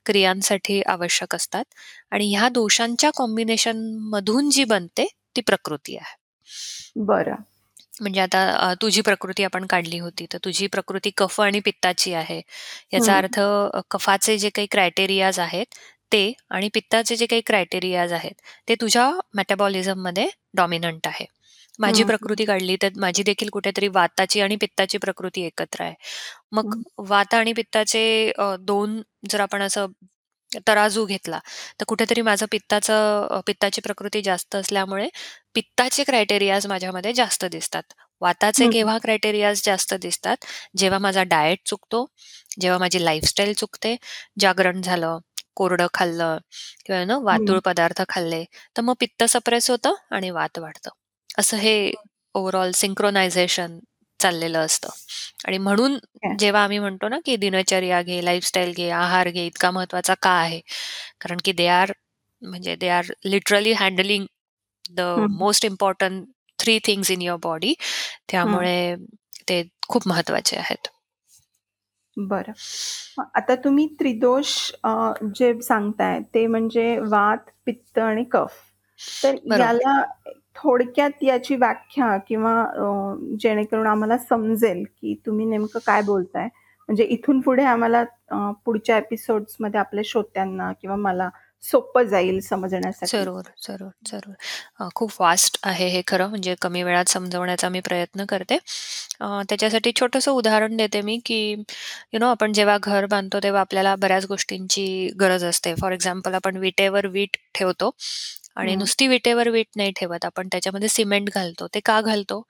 क्रियांसाठी 0.06 0.82
आवश्यक 0.86 1.34
असतात 1.34 1.64
आणि 2.10 2.34
ह्या 2.34 2.48
दोषांच्या 2.48 3.10
कॉम्बिनेशनमधून 3.16 4.50
जी 4.50 4.64
बनते, 4.64 5.06
ती 5.36 5.40
प्रकृती 5.40 5.96
आहे. 5.96 6.16
बरं. 6.96 7.42
म्हणजे 8.00 8.20
आता 8.20 8.72
तुझी 8.82 9.00
प्रकृती 9.00 9.44
आपण 9.44 9.66
काढली 9.66 9.98
होती, 9.98 10.26
तर 10.32 10.38
तुझी 10.44 10.66
प्रकृती 10.66 11.10
कफ 11.16 11.40
आणि 11.40 11.60
पित्ताची 11.60 12.12
आहे. 12.14 12.40
याचा. 12.92 13.16
अर्थ 13.18 13.40
कफाचे 13.90 14.38
जे 14.38 14.48
काही 14.48 14.66
क्रायटेरियाज 14.70 15.38
आहेत, 15.40 15.66
ते 16.12 16.32
आणि 16.50 16.68
पित्ताचे 16.70 17.16
जे 17.16 17.26
काही 17.26 17.42
क्रायटेरियाज 17.42 18.12
आहेत, 18.12 18.34
ते 18.68 18.74
तुझ्या 18.76 19.10
मेटाबॉलिझममध्ये 19.34 20.28
डॉमिनंट 20.54 21.06
आहे. 21.06 21.26
माझी 21.78 22.02
हं. 22.02 22.04
प्रकृती 22.04 22.44
काढली, 22.44 22.76
तर 22.78 22.88
माझी 22.96 23.22
देखील 23.24 23.48
कुठेतरी 23.50 23.88
वाताची 23.90 24.40
आणि 24.40 24.56
पित्ताची 24.56 24.98
प्रकृती 24.98 25.42
एकत्र 25.42 25.82
आहे. 25.82 25.94
मग 26.52 26.64
हं. 26.64 26.82
वात 27.00 27.34
आणि 27.34 27.52
पित्ताचे 27.54 28.04
अ, 28.32 28.54
2 28.60 29.00
जर 29.30 29.40
आपण 29.40 29.62
असं 29.62 29.86
तराजू 30.68 31.04
घेतला, 31.06 31.38
तर 31.80 31.84
कुठेतरी 31.86 32.22
माझं 32.22 32.46
पित्ताचं 32.52 33.26
अ, 33.30 33.40
पित्ताची 33.46 33.80
प्रकृती 33.82 34.22
जास्त 34.22 34.56
असल्यामुळे 34.56 35.08
पित्ताचे 35.54 36.04
क्रायटेरियाज 36.04 36.66
माझ्यामध्ये 36.66 37.12
जास्त 37.14 37.44
दिसतात. 37.46 37.82
वाताचे. 38.22 38.66
केव्हा 38.68 38.96
क्रायटेरियाज 38.98 39.62
जास्त 39.64 39.94
दिसतात, 39.96 40.36
जेव्हा 40.76 40.98
माझा 41.00 41.22
डाएट 41.26 41.58
चुकतो, 41.66 42.06
जेव्हा 42.60 42.78
माझी 42.78 43.04
लाईफस्टाईल 43.04 43.52
चुकते, 43.54 43.96
जागरण 44.40 44.80
झालं, 44.82 45.18
कोरडं 45.56 45.86
खाल्लं 45.94 46.38
किंवा 46.86 47.04
नो. 47.04 47.20
वातुळ 47.22 47.58
पदार्थ 47.64 48.02
खाल्ले, 48.08 48.44
तर 48.76 48.82
मग 48.82 48.94
पित्त 49.00 49.24
सप्रेस 49.26 49.70
होतं 49.70 49.94
आणि 50.10 50.30
वात 50.32 50.58
वाढतं. 50.58 50.90
असं 51.38 51.56
हे 51.58 51.76
ओव्हरऑल 52.34 52.70
सिंक्रोनायझेशन 52.74 53.78
चाललेलं 54.20 54.58
असतं 54.60 54.88
आणि 55.46 55.58
म्हणून. 55.58 55.98
जेव्हा 56.38 56.62
आम्ही 56.64 56.78
म्हणतो 56.78 57.08
ना, 57.08 57.18
की 57.24 57.36
दिनचर्या 57.38 58.02
घे, 58.02 58.24
लाईफस्टाईल 58.24 58.72
घे, 58.74 58.88
आहार 58.92 59.28
घे, 59.30 59.46
इतका 59.46 59.70
महत्त्वाचा 59.70 60.14
का 60.22 60.30
आहे? 60.32 60.60
कारण 61.20 61.38
की 61.44 61.52
दे 61.54 61.66
आर 61.70 61.92
म्हणजे 62.42 62.76
they 62.76 62.88
are 62.90 63.12
literally 63.26 63.72
handling 63.74 64.26
the 64.90 65.00
हं. 65.16 65.26
Most 65.38 65.64
important 65.64 66.26
3 66.58 66.78
things 66.84 67.10
in 67.10 67.22
your 67.22 67.38
body. 67.44 67.74
हं. 68.42 68.68
त्यामुळे 68.68 68.94
ते 69.48 69.62
खूप 69.88 70.08
महत्त्वाचे 70.08 70.56
आहेत. 70.58 70.88
बरं. 72.16 72.52
मग 73.16 73.26
आता 73.36 73.54
तुम्ही 73.56 73.86
त्रिदोष 73.98 74.50
अ, 74.84 74.90
जे 75.34 75.52
सांगताय 75.62 76.20
ते 76.34 76.46
म्हणजे 76.48 76.98
वात, 77.04 77.38
पित्त 77.66 77.98
आणि 78.00 78.24
कफ. 78.32 78.52
तर 79.22 79.36
बरोबर. 79.46 79.58
याला 79.58 80.02
थोडक्यात 80.56 81.22
याची 81.22 81.56
व्याख्या 81.56 82.16
किंवा 82.28 82.54
अ, 82.64 83.14
जेणेकरून 83.40 83.86
आम्हाला 83.86 84.18
समजेल, 84.20 84.84
की 84.92 85.14
तुम्ही 85.26 85.46
नेमकं 85.46 85.78
काय 85.86 86.02
बोलताय. 86.04 86.48
म्हणजे 86.88 87.04
इथून 87.06 87.40
पुढे 87.40 87.64
आम्हाला 87.66 88.04
अ, 88.28 88.50
पुढच्या 88.64 88.96
एपिसोड्समध्ये 88.98 89.80
आपल्या 89.80 90.02
श्रोत्यांना 90.06 90.72
किंवा 90.82 90.96
मला 90.98 91.28
सोपं 91.64 92.02
जाईल 92.04 92.40
समजण्यासाठी. 92.40 93.06
जरूर, 93.08 93.42
जरूर, 93.62 93.90
जरूर. 94.06 94.34
अ, 94.80 94.88
खूप 94.94 95.10
वास्ट 95.20 95.58
आहे 95.62 95.86
हे 95.88 96.02
खरं 96.06 96.28
म्हणजे 96.28 96.54
कमी 96.62 96.82
वेळात 96.82 97.08
समजवण्याचा 97.08 97.68
मी 97.68 97.80
प्रयत्न 97.80 98.24
करते. 98.24 98.58
अ, 99.20 99.42
त्याच्यासाठी 99.48 99.92
छोटंसं 99.96 100.30
उदाहरण 100.32 100.76
देते 100.76 101.00
मी, 101.00 101.18
की 101.26 101.38
यू 102.12 102.18
नो 102.18 102.26
आपण 102.26 102.52
जेव्हा 102.52 102.76
घर 102.82 103.06
बांधतो 103.06 103.38
तेव्हा 103.42 103.60
आपल्याला 103.60 103.94
बऱ्याच 103.96 104.26
गोष्टींची 104.26 104.86
गरज 105.20 105.44
असते. 105.44 105.74
फॉर 105.74 105.92
एक्झाम्पल 105.92 106.34
आपण 106.34 106.56
विटेवर 106.56 107.06
वीट 107.06 107.36
ठेवतो 107.54 107.90
आणि 108.56 108.72
हं. 108.72 108.78
नुसती 108.78 109.06
विटेवर 109.08 109.48
वीट 109.48 109.66
नाही 109.76 109.92
ठेवत. 109.96 110.24
आपण 110.24 110.48
त्याच्यामध्ये 110.52 110.88
सिमेंट 110.88 111.30
घालतो. 111.34 111.66
ते 111.74 111.80
का 111.80 112.00
घालतो? 112.00 112.42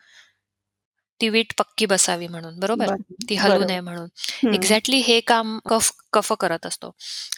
ती 1.21 1.29
वीट 1.29 1.53
पक्की 1.59 1.87
बसावी 1.87 2.27
म्हणून, 2.29 2.59
बरोबर? 2.59 2.87
बरं, 2.87 2.97
ती 3.31 3.35
हलू. 3.35 3.65
नये 3.65 3.81
म्हणून. 3.81 4.09
एक्झॅक्टली 4.55 4.97
हे 4.97 5.21
काम 5.21 5.59
कफ 5.69 5.93
कफ 6.13 6.33
करत 6.41 6.67
असतो. 6.67 6.91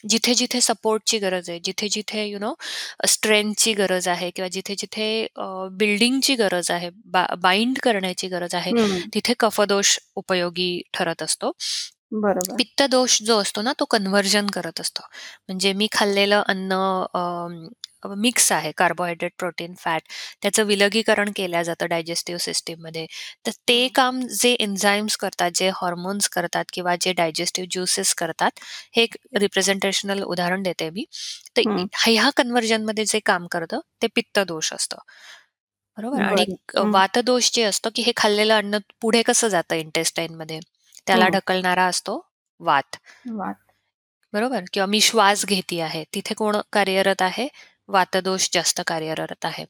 जिथे-जिथे 0.08 0.60
सपोर्टची 0.60 1.18
गरज 1.18 1.50
आहे, 1.50 1.58
जिथे-जिथे 1.64 2.24
यू 2.26 2.38
नो 2.38 2.54
स्ट्रेंथची 3.08 3.72
गरज 3.72 4.08
आहे 4.08 4.30
किंवा 4.30 4.48
जिथे-जिथे 4.48 5.26
अ, 5.36 5.68
बिल्डिंगची 5.72 6.34
गरज 6.34 6.70
आहे, 6.70 6.90
बाइंड 7.38 7.78
करण्याची 7.78 8.28
गरज 8.28 8.54
आहे. 8.54 8.70
तिथे 9.14 9.34
कफदोष 9.40 9.98
उपयोगी 10.16 10.82
ठरत 10.94 11.22
असतो. 11.22 11.52
बरोबर. 12.12 12.54
पित्तदोष 12.56 13.22
जो 13.22 13.38
असतो 13.38 13.62
ना, 13.62 13.72
तो 13.80 13.84
कन्व्हर्जन 13.84 14.46
करत 14.46 14.80
असतो. 14.80 15.02
म्हणजे 15.48 15.72
मी 15.72 15.88
खाल्लेलं 15.92 16.42
अन्न 16.48 16.72
मिक्स 18.16 18.50
आहे 18.52 18.72
कार्बोहायड्रेट, 18.76 19.32
प्रोटीन, 19.38 19.74
फॅट 19.78 20.02
त्याचं 20.42 20.64
विलगीकरण 20.64 21.30
केलं 21.36 21.62
जातं 21.62 21.86
डायजेस्टिव्ह 21.88 22.38
सिस्टममध्ये. 22.40 23.06
तर 23.46 23.50
ते. 23.68 23.88
काम 23.88 24.20
जे 24.40 24.52
एन्झाइम्स 24.60 25.16
करतात, 25.16 25.50
जे 25.54 25.68
हार्मोन्स 25.74 26.28
करतात 26.28 26.64
किंवा 26.72 26.94
जे 27.00 27.12
डायजेस्टिव्ह 27.12 27.68
ज्युसेस 27.70 28.14
करतात, 28.14 28.50
हे 28.96 29.02
एक 29.02 29.16
रिप्रेझेंटेशनल 29.38 30.22
उदाहरण 30.24 30.62
देते 30.62 30.90
मी. 30.90 31.04
तर. 31.56 31.62
ह्या 31.96 32.30
कन्व्हर्जनमध्ये 32.36 33.04
जे 33.04 33.20
काम 33.26 33.46
करतं, 33.46 33.80
ते 34.02 34.06
पित्तदोष 34.14 34.72
असतं. 34.72 34.98
बरोबर 35.98 36.22
आणि. 36.22 36.44
वातदोष 36.92 37.50
जे 37.54 37.62
असतं, 37.62 37.90
की 37.94 38.02
हे 38.02 38.12
खाल्लेलं 38.16 38.54
अन्न 38.54 38.78
पुढे 39.00 39.22
कसं 39.22 39.48
जातं 39.48 39.74
इंटेस्टाईनमध्ये, 39.76 40.60
त्याला 41.06 41.24
हं. 41.24 41.30
ढकलणारा 41.30 41.84
असतो 41.86 42.20
वात. 42.60 42.96
वात. 43.26 43.54
बरोबर 44.32 44.64
किंवा 44.72 44.86
मी 44.86 45.00
श्वास 45.00 45.44
घेते 45.46 45.80
आहे, 45.80 46.04
तिथे 46.14 46.34
कोण 46.34 46.56
कार्यरत 46.72 47.22
आहे? 47.22 47.48
वातदोष 47.88 48.48
जास्त 48.52 48.80
कार्यरत 48.86 49.44
आहे. 49.44 49.64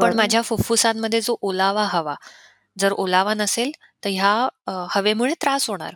पण. 0.00 0.14
माझ्या 0.14 0.42
फुफ्फुसांमध्ये 0.42 1.20
जो 1.20 1.36
ओलावा 1.42 1.84
हवा, 1.84 2.14
जर 2.78 2.92
ओलावा 2.92 3.34
नसेल, 3.34 3.70
तर 4.04 4.10
ह्या 4.10 4.34
अ, 4.66 4.72
हवेमुळे 4.90 5.34
त्रास 5.40 5.68
होणार. 5.70 5.94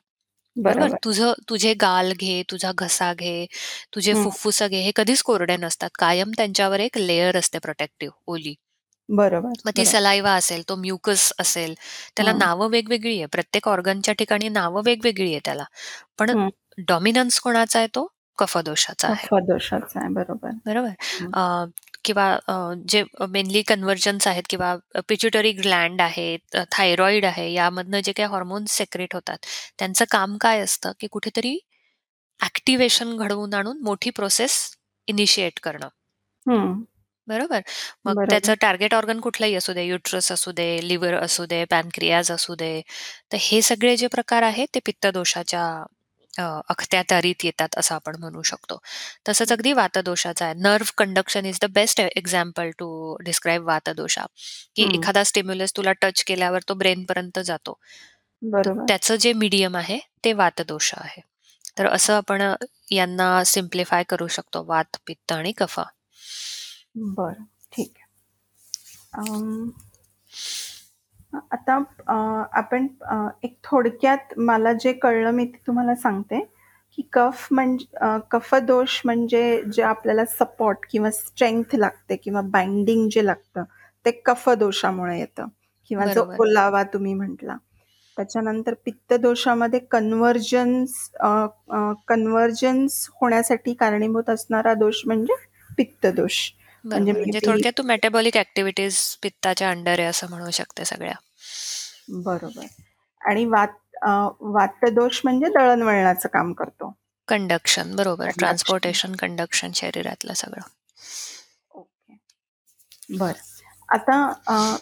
बरोबर? 0.56 0.86
बरोबर. 0.86 0.98
तुझं 1.04 1.32
तुझे 1.48 1.74
गाल 1.74 2.12
घे, 2.12 2.42
तुझा 2.50 2.72
घसा 2.76 3.12
घे, 3.14 3.46
तुझे. 3.94 4.14
फुफ्फुसं 4.14 4.68
घे, 4.68 4.80
हे 4.80 4.92
कधीच 4.96 5.22
कोरडे 5.22 5.56
नसतात. 5.56 5.90
कायम 5.98 6.30
त्यांच्यावर 6.36 6.80
एक 6.80 6.98
लेयर 6.98 7.38
असते 7.38 7.58
प्रोटेक्टिव्ह, 7.58 8.14
ओली. 8.26 8.54
बरोबर, 9.08 9.52
मग 9.64 9.72
ती 9.76 9.82
बरोबर. 9.82 9.86
सलाइव्हा 9.86 10.34
असेल, 10.34 10.62
तो 10.68 10.76
म्युकस 10.76 11.32
असेल, 11.38 11.74
त्याला. 12.16 12.32
नावं 12.34 12.70
वेगवेगळी 12.70 13.16
आहे. 13.18 13.26
प्रत्येक 13.26 13.68
ऑर्गनच्या 13.68 14.14
ठिकाणी 14.14 14.48
नावं 14.50 14.82
वेगवेगळी 14.86 15.30
आहे 15.30 15.40
त्याला. 15.44 15.64
पण. 16.18 16.32
डॉमिनन्स 16.88 17.40
कोणाचा 17.40 17.78
आहे 17.78 17.88
तो? 17.88 18.06
कफदोषाचा 18.38 19.08
आहे. 19.08 19.26
कफदोषाचा 19.26 20.00
आहे. 20.00 20.08
बरोबर. 20.14 20.50
बरोबर? 20.66 21.70
किंवा 22.04 22.26
जे 22.88 23.02
मेनली 23.30 23.62
कन्व्हर्जन्स 23.62 24.26
आहेत 24.28 24.42
किंवा 24.50 24.74
पिट्युटरी 25.08 25.52
ग्लँड 25.52 26.00
आहेत, 26.00 26.56
थायरॉइड 26.72 27.24
आहे, 27.24 27.52
यामधनं 27.52 28.00
जे 28.04 28.12
काही 28.12 28.28
हार्मोन्स 28.28 28.72
सेक्रेट 28.72 29.14
होतात, 29.14 29.38
त्यांचं 29.78 30.04
काम 30.10 30.36
काय 30.36 30.60
असतं, 30.60 30.92
की 31.00 31.06
कुठेतरी 31.06 31.58
ॲक्टिव्हेशन 32.40 33.16
घडवून 33.16 33.54
आणून 33.54 33.80
मोठी 33.82 34.10
प्रोसेस 34.10 34.58
इनिशिएट 35.08 35.60
करणं. 35.62 35.88
बरोबर? 37.28 37.60
मग. 38.04 38.24
त्याचं 38.30 38.54
टार्गेट 38.60 38.94
ऑर्गन 38.94 39.20
कुठलंही 39.20 39.54
असू 39.54 39.72
दे, 39.72 39.84
युटरस 39.84 40.30
असू 40.32 40.52
दे, 40.52 40.68
लिव्हर 40.88 41.14
असू 41.14 41.44
दे, 41.46 41.64
पॅनक्रियाज 41.64 42.30
असू 42.32 42.54
दे. 42.54 42.80
तर 43.32 43.38
हे 43.40 43.62
सगळे 43.62 43.96
जे 43.96 44.06
प्रकार 44.06 44.42
आहेत, 44.42 44.68
ते 44.74 44.80
पित्तदोषाच्या 44.86 45.64
अ, 46.38 46.42
अखत्यारीत 46.68 47.44
येतात 47.44 47.68
असं 47.76 47.94
आपण 47.94 48.16
म्हणू 48.18 48.42
शकतो. 48.42 48.78
तसंच. 49.28 49.52
अगदी 49.52 49.72
वातदोषाचा 49.72 50.44
आहे. 50.44 50.54
Nerve 50.54 50.92
conduction 50.98 51.44
is 51.46 51.58
the 51.62 51.64
best 51.70 52.00
example 52.00 52.70
to 52.78 53.16
describe 53.24 53.64
वातदोषा, 53.64 54.26
की 54.76 54.84
हं. 54.84 54.90
एखादा 54.94 55.24
स्टिम्युलस 55.24 55.72
तुला 55.76 55.92
टच 55.92 56.24
केल्यावर 56.24 56.60
तो 56.68 56.74
ब्रेनपर्यंत 56.74 57.38
जातो. 57.38 57.72
तर 57.72 58.48
बरोबर. 58.48 58.84
त्याचं 58.88 59.16
जे 59.16 59.32
मीडियम 59.32 59.76
आहे, 59.76 59.98
ते 60.24 60.32
वातदोष 60.32 60.94
आहे. 60.96 61.20
तर 61.78 61.86
असं 61.88 62.14
आपण 62.14 62.42
अ, 62.42 62.54
यांना 62.90 63.44
सिम्प्लिफाय 63.44 64.02
करू 64.08 64.26
शकतो, 64.28 64.64
वात, 64.66 64.96
पित्त 65.06 65.32
आणि 65.32 65.52
कफ. 65.52 65.80
बरं, 66.96 67.44
ठीक 67.72 67.92
आहे. 67.96 68.06
अं, 69.12 69.68
आता 71.54 71.76
अ, 72.06 72.14
आपण 72.52 72.86
अ, 73.02 73.28
एक 73.42 73.56
थोडक्यात 73.64 74.38
मला 74.38 74.72
जे 74.72 74.92
कळलं 74.92 75.30
मी 75.30 75.44
ते 75.44 75.58
तुम्हाला 75.66 75.94
सांगते, 75.94 76.38
की 76.98 77.02
कफ 77.12 77.46
म्हणजे 77.50 77.96
अ, 77.96 78.16
कफदोष 78.30 79.00
म्हणजे 79.04 79.62
जे 79.72 79.82
आपल्याला 79.82 80.24
सपोर्ट 80.24 80.78
किंवा 80.90 81.10
स्ट्रेंग्थ 81.10 81.74
लागते 81.76 82.16
किंवा 82.16 82.40
बाइंडिंग 82.40 83.08
जे 83.08 83.26
लागतं, 83.26 83.64
ते 84.06 84.10
कफदोषामुळे 84.10 85.18
येतं 85.18 85.46
किंवा 85.90 86.06
जो 86.06 86.12
बरोबर. 86.14 86.36
ओलावा 86.40 86.82
तुम्ही 86.82 87.14
म्हटला. 87.14 87.56
त्याच्यानंतर 88.16 88.74
पित्तदोषामध्ये 88.84 89.78
कन्व्हर्जन्स 89.80 91.10
अ, 91.20 91.28
अ, 91.70 91.92
कन्व्हर्जन्स 92.08 93.08
होण्यासाठी 93.20 93.74
कारणीभूत 93.74 94.30
असणारा 94.30 94.74
दोष 94.74 95.02
म्हणजे 95.06 95.34
पित्तदोष. 95.78 96.50
म्हणजे 96.84 97.04
बरोबर. 97.04 97.18
मे 97.18 97.24
म्हणजे 97.24 97.38
बी 97.40 97.46
थोडक्यात 97.46 97.72
तू 97.78 97.82
मेटाबॉलिक 97.82 98.36
ॲक्टिव्हिटीज 98.36 98.98
पित्ताच्या 99.22 99.70
अंडर 99.70 99.98
आहे 99.98 100.04
असं 100.04 100.26
म्हणू 100.30 100.50
शकते 100.50 100.84
सगळ्या. 100.84 101.14
बरोबर. 102.08 102.66
आणि 103.20 103.44
वात 103.46 103.68
अ, 104.02 104.10
वातदोष 104.40 105.20
म्हणजे 105.24 105.46
दळणवळणाचं 105.48 106.28
काम 106.28 106.52
करतो. 106.52 106.92
कंडक्शन 107.28 107.94
बरोबर. 107.96 108.24
कंडक्शन. 108.24 108.38
ट्रान्सपोर्टेशन, 108.38 109.12
कंडक्शन 109.16 109.70
शरीरातलं 109.74 110.32
सगळं. 110.34 110.68
ओके. 111.70 112.14
बरं. 113.10 113.40
आता 113.88 114.16
अ, 114.48 114.76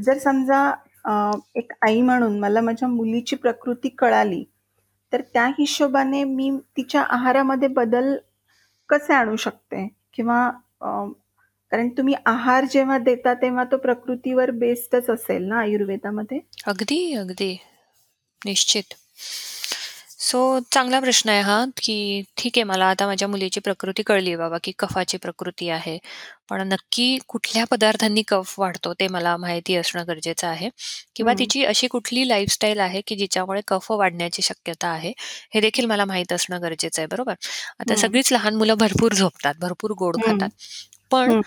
जर 0.00 0.18
समजा 0.18 0.62
अ, 1.04 1.12
एक 1.56 1.72
आई 1.82 2.00
म्हणून 2.02 2.38
मला 2.40 2.60
माझ्या 2.60 2.88
मुलीची 2.88 3.36
प्रकृती 3.36 3.88
कळाली, 3.88 4.44
तर 5.12 5.20
त्या 5.34 5.46
हिशोबाने 5.48 6.24
मी 6.24 6.50
तिच्या 6.76 7.02
आहारामध्ये 7.10 7.68
बदल 7.70 8.16
कसे 8.88 9.14
आणू 9.14 9.36
शकते? 9.36 9.88
किंवा 10.14 10.46
अ, 10.80 10.88
कारण 11.72 11.88
तुम्ही 11.88 12.14
आहार 12.26 12.64
जेव्हा 12.64 12.98
देता 12.98 13.34
तेव्हा 13.34 13.64
तो 13.64 13.76
प्रकृतीवर 13.76 14.50
बेस्डच 14.50 15.10
असेल 15.10 15.42
ना 15.42 15.58
आयुर्वेदामध्ये? 15.58 16.38
अगदी, 16.66 17.14
अगदी. 17.14 17.56
निश्चित. 18.42 18.94
सो 20.20 20.38
चांगला 20.72 21.00
प्रश्न 21.00 21.28
आहे 21.30 21.40
हा, 21.40 21.64
की 21.76 22.22
ठीक 22.36 22.52
आहे 22.56 22.64
मला 22.64 22.86
आता 22.86 23.06
माझ्या 23.06 23.28
मुलीची 23.28 23.60
प्रकृती 23.60 24.02
कळली 24.02 24.34
बाबा, 24.36 24.58
की 24.64 24.72
कफाची 24.78 25.16
प्रकृती 25.16 25.68
आहे. 25.68 25.98
पण 26.50 26.62
नक्की 26.68 27.18
कुठल्या 27.28 27.64
पदार्थांनी 27.70 28.22
कफ 28.28 28.54
वाढतो 28.60 28.92
ते 28.94 29.08
मला 29.08 29.36
माहिती 29.36 29.74
असणं 29.76 30.04
गरजेचं 30.08 30.46
आहे 30.46 30.68
किंवा 31.16 31.32
हं, 31.32 31.38
तिची 31.38 31.64
अशी 31.64 31.86
कुठली 31.86 32.28
लाईफस्टाईल 32.28 32.80
आहे, 32.80 33.00
की 33.06 33.16
जिच्यामुळे 33.16 33.60
कफ 33.68 33.90
वाढण्याची 33.92 34.42
शक्यता 34.42 34.88
आहे, 34.88 35.12
हे 35.54 35.60
देखील 35.60 35.86
मला 35.86 36.04
माहीत 36.04 36.32
असणं 36.32 36.62
गरजेचं 36.62 37.00
आहे, 37.02 37.06
बरोबर? 37.06 37.34
आता 37.80 37.94
हं, 37.94 37.96
सगळीच 37.96 38.32
लहान 38.32 38.56
मुलं 38.56 38.74
भरपूर 38.74 39.14
झोपतात, 39.14 39.54
भरपूर 39.60 39.92
गोड 39.98 40.16
हं, 40.18 40.22
खातात. 40.22 40.50
पण 41.10 41.30
हं. 41.30 41.40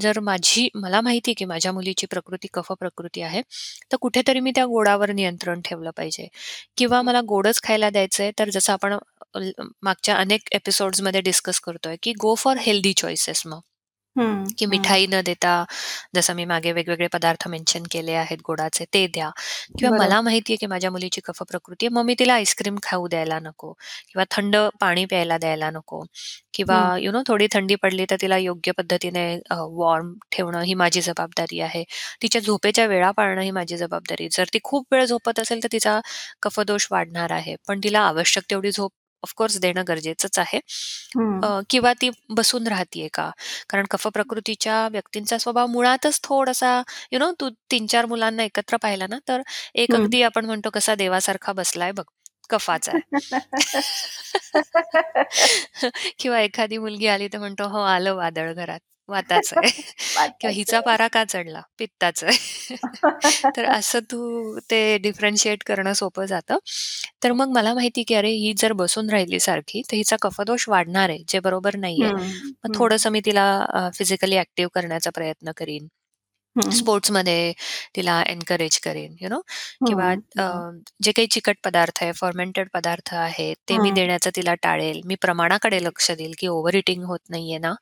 जर 0.00 0.20
माझी 0.20 0.68
मला 0.74 1.00
माहिती 1.00 1.30
आहे 1.30 1.34
की 1.34 1.44
माझ्या 1.44 1.72
मुलीची 1.72 2.06
प्रकृती 2.06 2.48
कफ 2.52 2.72
प्रकृती 2.72 3.22
आहे, 3.22 3.42
तर 3.92 3.96
कुठेतरी 4.00 4.40
मी 4.40 4.50
त्या 4.54 4.64
गोडावर 4.66 5.12
नियंत्रण 5.12 5.60
ठेवलं 5.64 5.90
पाहिजे 5.96 6.28
किंवा 6.76 7.02
मला 7.02 7.20
गोडच 7.26 7.60
खायला 7.62 7.90
द्यायचंय, 7.90 8.30
तर 8.38 8.50
जसं 8.50 8.72
आपण 8.72 8.96
अ, 9.34 9.40
मागच्या 9.82 10.16
अनेक 10.16 10.48
एपिसोड्समध्ये 10.52 11.20
डिस्कस 11.22 11.60
करतोय, 11.60 11.96
की 12.02 12.12
गो 12.20 12.34
फॉर 12.36 12.56
हेल्दी 12.60 12.92
चॉईसेस 12.94 13.42
मग. 13.46 13.60
हं, 14.16 14.44
की 14.58 14.66
हं. 14.66 14.92
मिठाई 14.92 15.06
न 15.08 15.20
देता, 15.22 15.52
जसं 16.14 16.34
मी 16.34 16.44
मागे 16.46 16.72
वेगवेगळे 16.72 17.06
पदार्थ 17.10 17.46
मेन्शन 17.48 17.82
केले 17.90 18.12
आहेत 18.14 18.38
गोडाचे 18.44 18.84
ते 18.94 19.06
द्या 19.08 19.30
किंवा 19.78 19.92
बरोबर. 19.92 19.96
मला 19.96 20.20
माहिती 20.22 20.52
आहे 20.52 20.56
की 20.58 20.66
माझ्या 20.66 20.90
मुलीची 20.90 21.20
कफ 21.24 21.42
प्रकृती 21.44 21.86
आहे, 21.86 21.94
मग 21.94 22.04
मी 22.04 22.14
तिला 22.18 22.34
आईस्क्रीम 22.34 22.76
खाऊ 22.82 23.06
द्यायला 23.08 23.38
नको 23.40 23.72
किंवा 24.08 24.24
थंड 24.30 24.56
पाणी 24.80 25.04
प्यायला 25.06 25.38
द्यायला 25.38 25.70
नको 25.70 26.02
किंवा 26.54 26.76
हं, 26.76 26.92
यू 26.98 27.12
नो 27.12 27.22
थोडी 27.26 27.46
थंडी 27.50 27.74
पडली 27.76 28.04
तर 28.06 28.16
तिला 28.20 28.36
योग्य 28.38 28.72
पद्धतीने 28.72 29.24
वॉर्म 29.72 30.12
ठेवणं 30.32 30.62
ही 30.62 30.74
माझी 30.76 31.00
जबाबदारी 31.02 31.60
आहे. 31.60 31.84
तिच्या 32.22 32.40
झोपेच्या 32.42 32.86
वेळा 32.86 33.10
पाळणं 33.12 33.40
ही 33.42 33.50
माझी 33.52 33.76
जबाबदारी. 33.76 34.28
जर 34.30 34.44
ती 34.54 34.58
खूप 34.64 34.86
वेळ 34.92 35.04
झोपत 35.06 35.40
असेल, 35.40 35.62
तर 35.62 35.68
तिचा 35.72 36.00
कफदोष 36.42 36.86
वाढणार 36.90 37.30
आहे. 37.32 37.54
पण 37.68 37.80
तिला 37.84 38.00
आवश्यक 38.02 38.44
तेवढी 38.50 38.70
झोप 38.72 38.92
ऑफ 39.22 39.32
कोर्स 39.36 39.58
देणं 39.60 39.84
गरजेचंच 39.88 40.38
आहे. 40.38 40.60
अ, 41.42 41.48
किंवा 41.70 41.92
ती 41.94 42.10
बसून 42.30 42.66
राहतीये 42.66 43.08
का? 43.14 43.30
कारण 43.70 43.86
कफ 43.90 44.06
प्रकृतीच्या 44.10 44.86
व्यक्तींचा 44.88 45.38
स्वभाव 45.38 45.66
मुळातच 45.68 46.20
थोडासा 46.24 46.80
यू 47.12 47.18
नो 47.18 47.30
तू 47.40 47.48
3-4 47.70 48.06
मुलांना 48.06 48.44
एकत्र 48.44 48.76
पाहिला 48.78 49.06
ना, 49.08 49.18
तर 49.28 49.42
एक. 49.76 49.96
अगदी 49.96 50.22
आपण 50.24 50.46
म्हणतो 50.46 50.70
कसा 50.72 50.94
देवासारखा 50.96 51.52
बसलाय 51.54 51.92
बघ, 51.92 52.04
कफाचा 52.50 52.92
आहे. 52.92 53.02
किंवा 56.18 56.40
एखादी 56.40 56.78
मुलगी 56.78 57.06
आली 57.08 57.28
तर 57.28 57.38
म्हणतो, 57.38 57.68
"हो, 57.68 57.80
आलं 57.86 58.14
वादळ 58.16 58.52
घरात, 58.54 58.80
वाताचं 59.08 59.56
आहे." 59.56 59.82
किंवा 60.40 60.52
हिचा 60.52 60.76
आहे. 60.76 60.82
पारा 60.82 61.08
का 61.08 61.24
चढला? 61.26 61.60
पित्ताचं 61.78 62.26
आहे. 62.26 62.76
तर 63.56 63.64
असं 63.68 64.00
तू 64.04 64.58
ते 64.70 64.80
डिफरन्शिएट 64.98 65.62
करणं 65.66 65.92
सोपं 65.94 66.26
जातं. 66.26 66.58
तर 67.22 67.32
मग 67.32 67.48
मला 67.50 67.74
माहिती 67.74 68.02
की 68.04 68.14
अरे, 68.14 68.30
ही 68.32 68.52
जर 68.58 68.72
बसून 68.74 69.10
राहिली 69.10 69.40
सारखी, 69.40 69.82
तर 69.84 69.96
हिचा 69.96 70.16
कफदोष 70.22 70.68
वाढणार 70.68 71.10
आहे, 71.10 71.22
जे 71.28 71.40
बरोबर 71.40 71.76
नाहीये. 71.78 72.08
हं, 72.08 72.16
मग 72.64 72.68
हं, 72.68 72.72
थोडंसं 72.74 73.10
मी 73.10 73.20
तिला 73.24 73.46
फिजिकली 73.94 74.36
ॲक्टिव्ह 74.38 74.70
करण्याचा 74.74 75.10
प्रयत्न 75.10 75.52
करीन. 75.56 75.88
स्पोर्ट्समध्ये 76.72 77.52
तिला 77.96 78.22
एन्करेज 78.24 78.78
करेन, 78.80 79.14
यू 79.20 79.28
नो 79.28 79.40
किंवा 79.84 80.10
हं, 80.10 80.20
अ, 80.38 80.44
हं, 80.44 80.62
जे 81.02 81.12
काही 81.12 81.26
चिकट 81.28 81.56
पदार्थ 81.64 82.02
आहे, 82.02 82.12
फर्मेंटेड 82.14 82.68
पदार्थ 82.74 83.12
आहेत, 83.16 83.56
ते 83.68 83.78
मी 83.78 83.90
हं. 83.90 83.92
देण्याचं 83.92 84.30
तिला 84.36 84.54
टाळेल. 84.62 85.00
मी 85.04 85.14
प्रमाणाकडे 85.20 85.82
लक्ष 85.84 86.10
देईल, 86.12 86.34
की 86.38 86.46
ओव्हर 86.48 86.74
ईटिंग 86.74 87.04
होत 87.04 87.20
नाहीये 87.30 87.58
ना. 87.58 87.72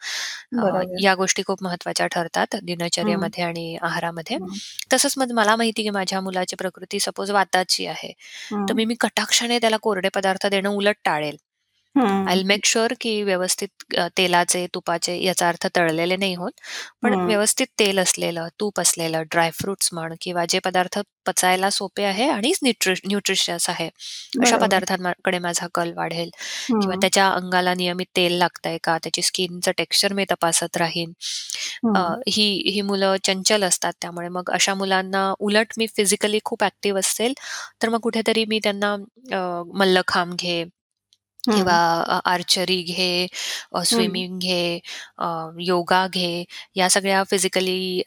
अ, 0.59 0.63
बरोबर. 0.63 1.01
या 1.01 1.15
गोष्टी 1.15 1.43
खूप 1.47 1.63
महत्त्वाच्या 1.63 2.07
ठरतात 2.09 2.57
हं, 2.99 3.31
दिनचर्येमध्ये 3.33 3.45
आणि 3.45 3.77
आहारामध्ये. 3.83 4.37
हं, 4.37 4.59
तसंच 4.93 5.15
मग 5.19 5.33
मला 5.35 5.57
माहिती 5.57 5.83
की 5.83 5.91
माझ्या 5.91 6.21
मुलाची 6.21 6.57
प्रकृती 6.57 7.01
सपोज 7.01 7.31
वाताची 7.33 7.87
आहे, 7.87 8.13
तर 8.69 8.75
हं, 8.75 8.75
मी 8.75 8.85
मी 8.87 8.95
कटाक्षाने 9.01 9.59
त्याला 9.59 9.77
कोरडे 9.83 10.09
पदार्थ 10.15 10.47
देणं 10.49 10.71
उलट 10.71 10.97
टाळेल. 11.05 11.37
आय 12.27 12.35
हं, 12.35 12.35
विल 12.35 12.45
मेक 12.47 12.65
शुअर 12.67 12.93
की 13.01 13.23
व्यवस्थित 13.23 13.69
अ, 13.97 14.07
तेलाचे, 14.19 14.67
तुपाचे 14.75 15.17
याचा 15.19 15.49
अर्थ 15.49 15.67
तळलेले 15.77 16.17
नाही 16.17 16.35
होत, 16.35 16.53
पण 17.03 17.15
हं. 17.15 17.21
व्यवस्थित 17.25 17.67
तेल 17.79 17.99
असलेलं, 17.99 18.49
तूप 18.61 18.81
असलेलं, 18.81 19.23
ड्राय 19.31 19.51
फ्रुट्स 19.55 19.89
म्हण 19.93 20.15
किंवा 20.21 20.45
जे 20.49 20.59
पदार्थ 20.65 20.99
पचायला 21.27 21.71
सोपे 21.71 22.05
आहे 22.05 22.29
आणि 22.29 22.53
न्यूट्रि 22.63 22.95
न्यूट्रिशियस 23.07 23.69
आहे, 23.71 23.89
अशा 24.39 24.57
बरोबर. 24.57 24.57
पदार्थांकडे 24.57 25.39
माझा 25.39 25.67
कल 25.75 25.93
वाढेल 25.97 26.31
किंवा 26.81 26.95
हं, 26.95 27.01
त्याच्या 27.01 27.29
अंगाला 27.31 27.75
नियमित 27.75 28.07
तेल 28.17 28.33
लागतंय 28.35 28.79
का? 28.85 28.97
त्याची 28.99 29.23
स्किनचं 29.23 29.73
टेक्स्चर 29.79 30.13
मी 30.13 30.25
तपासत 30.31 30.77
राहीन. 30.77 31.13
अ, 31.95 32.01
हं, 32.01 32.23
ही 32.29 32.45
ही 32.67 32.81
मुलं 32.83 33.17
चंचल 33.25 33.65
असतात, 33.65 33.93
त्यामुळे 34.01 34.29
मग 34.31 34.51
अशा 34.53 34.75
मुलांना 34.75 35.33
उलट 35.41 35.73
मी 35.79 35.87
फिजिकली 35.89 36.39
खूप 36.45 36.63
ॲक्टिव्ह 36.65 36.99
असेल, 37.01 37.33
तर 37.83 37.89
मग 37.89 38.01
कुठेतरी 38.01 38.45
मी 38.47 38.59
त्यांना 38.63 38.93
अ, 39.33 39.63
मल्लखांब 39.75 40.35
घे 40.37 40.65
किंवा 41.47 41.75
आर्चरी 42.27 42.81
घे, 42.85 43.27
स्विमिंग 43.87 44.39
घे, 44.41 44.79
योगा 45.67 46.07
घे, 46.15 46.45
या 46.77 46.89
सगळ्या 46.91 47.23
फिजिकली 47.31 48.03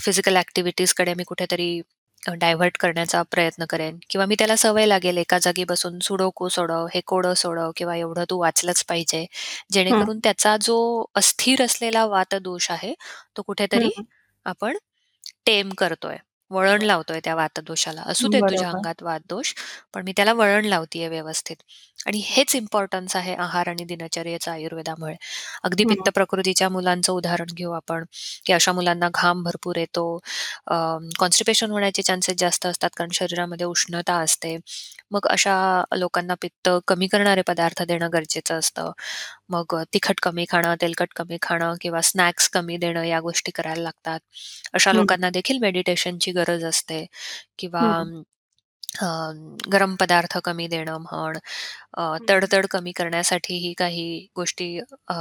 फिजिकल 0.00 0.36
ॲक्टिव्हिटीजकडे 0.36 1.14
मी 1.14 1.24
कुठेतरी 1.28 1.80
डायव्हर्ट 2.22 2.76
करण्याचा 2.80 3.22
प्रयत्न 3.32 3.64
करेन. 3.70 3.98
किंवा 4.10 4.24
मी 4.26 4.34
त्याला 4.38 4.56
सवय 4.56 4.86
लागेल 4.86 5.18
एका 5.18 5.38
जागी 5.42 5.64
बसून 5.64 5.98
सुडोकू 6.02 6.48
सोडव, 6.48 6.86
हे 6.94 7.00
कोडं 7.06 7.34
सोडव 7.36 7.70
किंवा 7.76 7.96
एवढं 7.96 8.24
तू 8.30 8.38
वाचलंच 8.40 8.84
पाहिजे. 8.88 9.24
जेणेकरून 9.72 10.18
त्याचा 10.24 10.56
जो 10.62 10.78
अस्थिर 11.16 11.62
असलेला 11.64 12.04
वातदोष 12.06 12.70
आहे, 12.70 12.94
तो 13.36 13.42
कुठेतरी. 13.42 13.90
आपण 14.46 14.76
टेम 15.46 15.70
करतोय, 15.78 16.16
वळण 16.50 16.82
लावतोय 16.82 17.20
त्या 17.24 17.34
वातदोषाला. 17.34 18.02
असू 18.06 18.28
दे 18.28 18.40
तुझ्या 18.42 18.68
बरोबर. 18.68 18.68
अंगात 18.68 19.02
वातदोष, 19.02 19.52
पण 19.94 20.02
मी 20.04 20.12
त्याला 20.16 20.32
वळण 20.34 20.64
लावतीये 20.66 21.08
व्यवस्थित. 21.08 21.56
आणि 22.06 22.20
हेच 22.26 22.54
इम्पोर्टन्स 22.56 23.16
आहे 23.16 23.34
आहार 23.36 23.68
आणि 23.68 23.84
दिनचर्येचं 23.84 24.50
आयुर्वेदामुळे. 24.50 25.14
अगदी 25.64 25.84
हं, 25.84 25.88
पित्त 25.88 26.08
प्रकृतीच्या 26.10 26.68
मुलांचं 26.68 27.12
उदाहरण 27.12 27.54
घेऊ 27.54 27.72
आपण, 27.72 28.04
की 28.46 28.52
अशा 28.52 28.72
मुलांना 28.72 29.08
घाम 29.14 29.42
भरपूर 29.44 29.76
येतो, 29.76 30.04
कॉन्स्टिपेशन 31.18 31.70
होण्याचे 31.70 32.02
चान्सेस 32.02 32.36
जास्त 32.38 32.66
असतात 32.66 32.90
कारण 32.96 33.10
शरीरामध्ये 33.14 33.66
उष्णता 33.66 34.14
असते. 34.18 34.56
मग 35.10 35.26
अशा 35.28 35.54
लोकांना 35.96 36.34
पित्त 36.42 36.68
कमी 36.88 37.06
करणारे 37.08 37.42
पदार्थ 37.46 37.82
देणं 37.84 38.08
गरजेचं 38.12 38.58
असतं. 38.58 38.90
मग 39.50 39.74
तिखट 39.92 40.20
कमी 40.20 40.44
खाणं, 40.48 40.74
तेलकट 40.82 41.12
कमी 41.16 41.38
खाणं 41.42 41.74
किंवा 41.80 42.00
स्नॅक्स 42.02 42.48
कमी 42.50 42.76
देणं 42.76 43.02
या 43.04 43.20
गोष्टी 43.20 43.50
करायला 43.52 43.82
लागतात. 43.82 44.20
अशा 44.74 44.92
हं, 44.92 44.92
लोकांना 44.92 45.30
देखील 45.30 45.58
मेडिटेशनची 45.58 46.32
गरज 46.32 46.64
असते 46.64 47.04
किंवा 47.58 47.82
हं, 47.82 48.04
अ, 49.00 49.06
गरम 49.72 49.94
पदार्थ 49.96 50.36
कमी 50.44 50.66
देणं 50.68 50.98
म्हण, 51.00 51.38
अ, 51.94 52.02
हं, 52.12 52.28
तडतड 52.30 52.66
कमी 52.70 52.92
करण्यासाठीही 52.92 53.72
काही 53.74 54.08
गोष्टी 54.36 54.68
अ, 55.08 55.14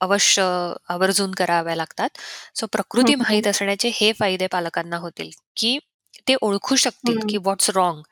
अवश्य 0.00 0.42
आवर्जून 0.88 1.32
कराव्या 1.32 1.74
लागतात. 1.76 2.08
सो 2.54 2.66
प्रकृती 2.66 3.14
माहीत 3.14 3.46
असण्याचे 3.46 3.90
हे 3.94 4.12
फायदे 4.12 4.46
पालकांना 4.46 4.96
होतील, 4.96 5.30
की 5.56 5.78
ते 6.28 6.34
ओळखू 6.42 6.76
शकतील, 6.76 7.18
हं, 7.18 7.28
की 7.28 7.36
व्हॉट्स 7.38 7.70
रॉंग 7.70 8.02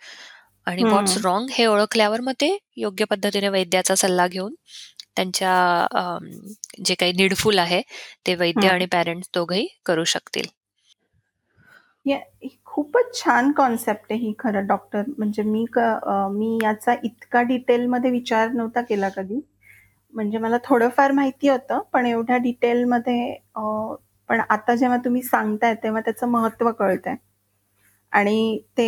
आणि 0.66 0.84
व्हॉट्स 0.84 1.16
हं, 1.16 1.24
रॉंग 1.24 1.48
हे 1.52 1.66
ओळखल्यावर 1.66 2.20
मग 2.20 2.32
ते 2.40 2.56
योग्य 2.76 3.04
पद्धतीने 3.04 3.48
वैद्याचा 3.48 3.94
सल्ला 3.94 4.26
घेऊन 4.26 4.54
त्यांच्या 5.16 5.86
जे 6.84 6.94
काही 6.94 7.12
नीडफुल 7.16 7.58
आहे, 7.58 7.80
ते 8.26 8.34
वैद्य. 8.34 8.68
आणि 8.68 8.86
पॅरेंट्स 8.92 9.28
दोघंही 9.34 9.66
करू 9.86 10.04
शकतील. 10.04 10.46
खूपच 12.66 13.14
छान 13.14 13.50
कन्सेप्ट 13.52 14.12
आहे 14.12 14.20
ही 14.20 14.32
खरं 14.38 14.66
डॉक्टर. 14.66 15.02
म्हणजे 15.18 15.42
मी 15.42 15.64
मी 16.32 16.58
याचा 16.62 16.94
इतका 17.04 17.42
डिटेलमध्ये 17.42 18.10
विचार 18.10 18.50
नव्हता 18.52 18.80
केला 18.82 19.08
कधी. 19.16 19.40
म्हणजे 20.14 20.38
मला 20.38 20.56
थोडंफार 20.64 21.12
माहिती 21.12 21.48
होतं, 21.48 21.80
पण 21.92 22.06
एवढ्या 22.06 22.36
डिटेलमध्ये 22.38 23.34
पण 24.28 24.40
आता 24.50 24.74
जेव्हा 24.74 24.96
तुम्ही 25.04 25.22
सांगताय 25.22 25.74
तेव्हा 25.82 26.00
त्याचं 26.00 26.28
महत्त्व 26.28 26.70
कळतंय. 26.78 27.14
आणि 28.12 28.58
ते 28.78 28.86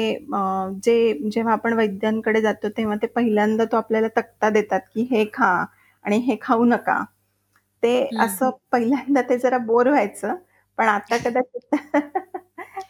जे 0.84 1.12
जेव्हा 1.32 1.52
आपण 1.52 1.72
वैद्यांकडे 1.72 2.40
जातो 2.40 2.68
तेव्हा 2.76 2.96
ते 3.02 3.06
पहिल्यांदा 3.06 3.64
तो 3.72 3.76
आपल्याला 3.76 4.08
तक्ता 4.16 4.50
देतात, 4.50 4.80
की 4.94 5.06
हे 5.10 5.24
खा 5.34 5.64
आणि 6.04 6.16
हे 6.18 6.36
खाऊ 6.42 6.64
नका. 6.64 7.02
ते. 7.82 8.10
असं 8.20 8.50
पहिल्यांदा 8.72 9.22
ते 9.22 9.38
जरा 9.38 9.58
बोर 9.58 9.88
व्हायचं. 9.88 10.34
पण 10.78 10.88
आता 10.88 11.16
कदाचित 11.16 11.72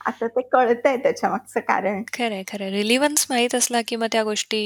आता 0.07 0.27
ते 0.27 0.41
कळतंय 0.43 0.97
त्याच्यामागचं 0.97 1.61
कारण. 1.61 2.03
खरंय, 2.15 2.43
खरंय. 2.49 2.71
रिलिव्हन्स 2.71 3.27
माहीत 3.31 3.55
असला, 3.55 3.81
की 3.89 3.97
मग 3.97 4.07
त्या 4.13 4.23
गोष्टी 4.23 4.61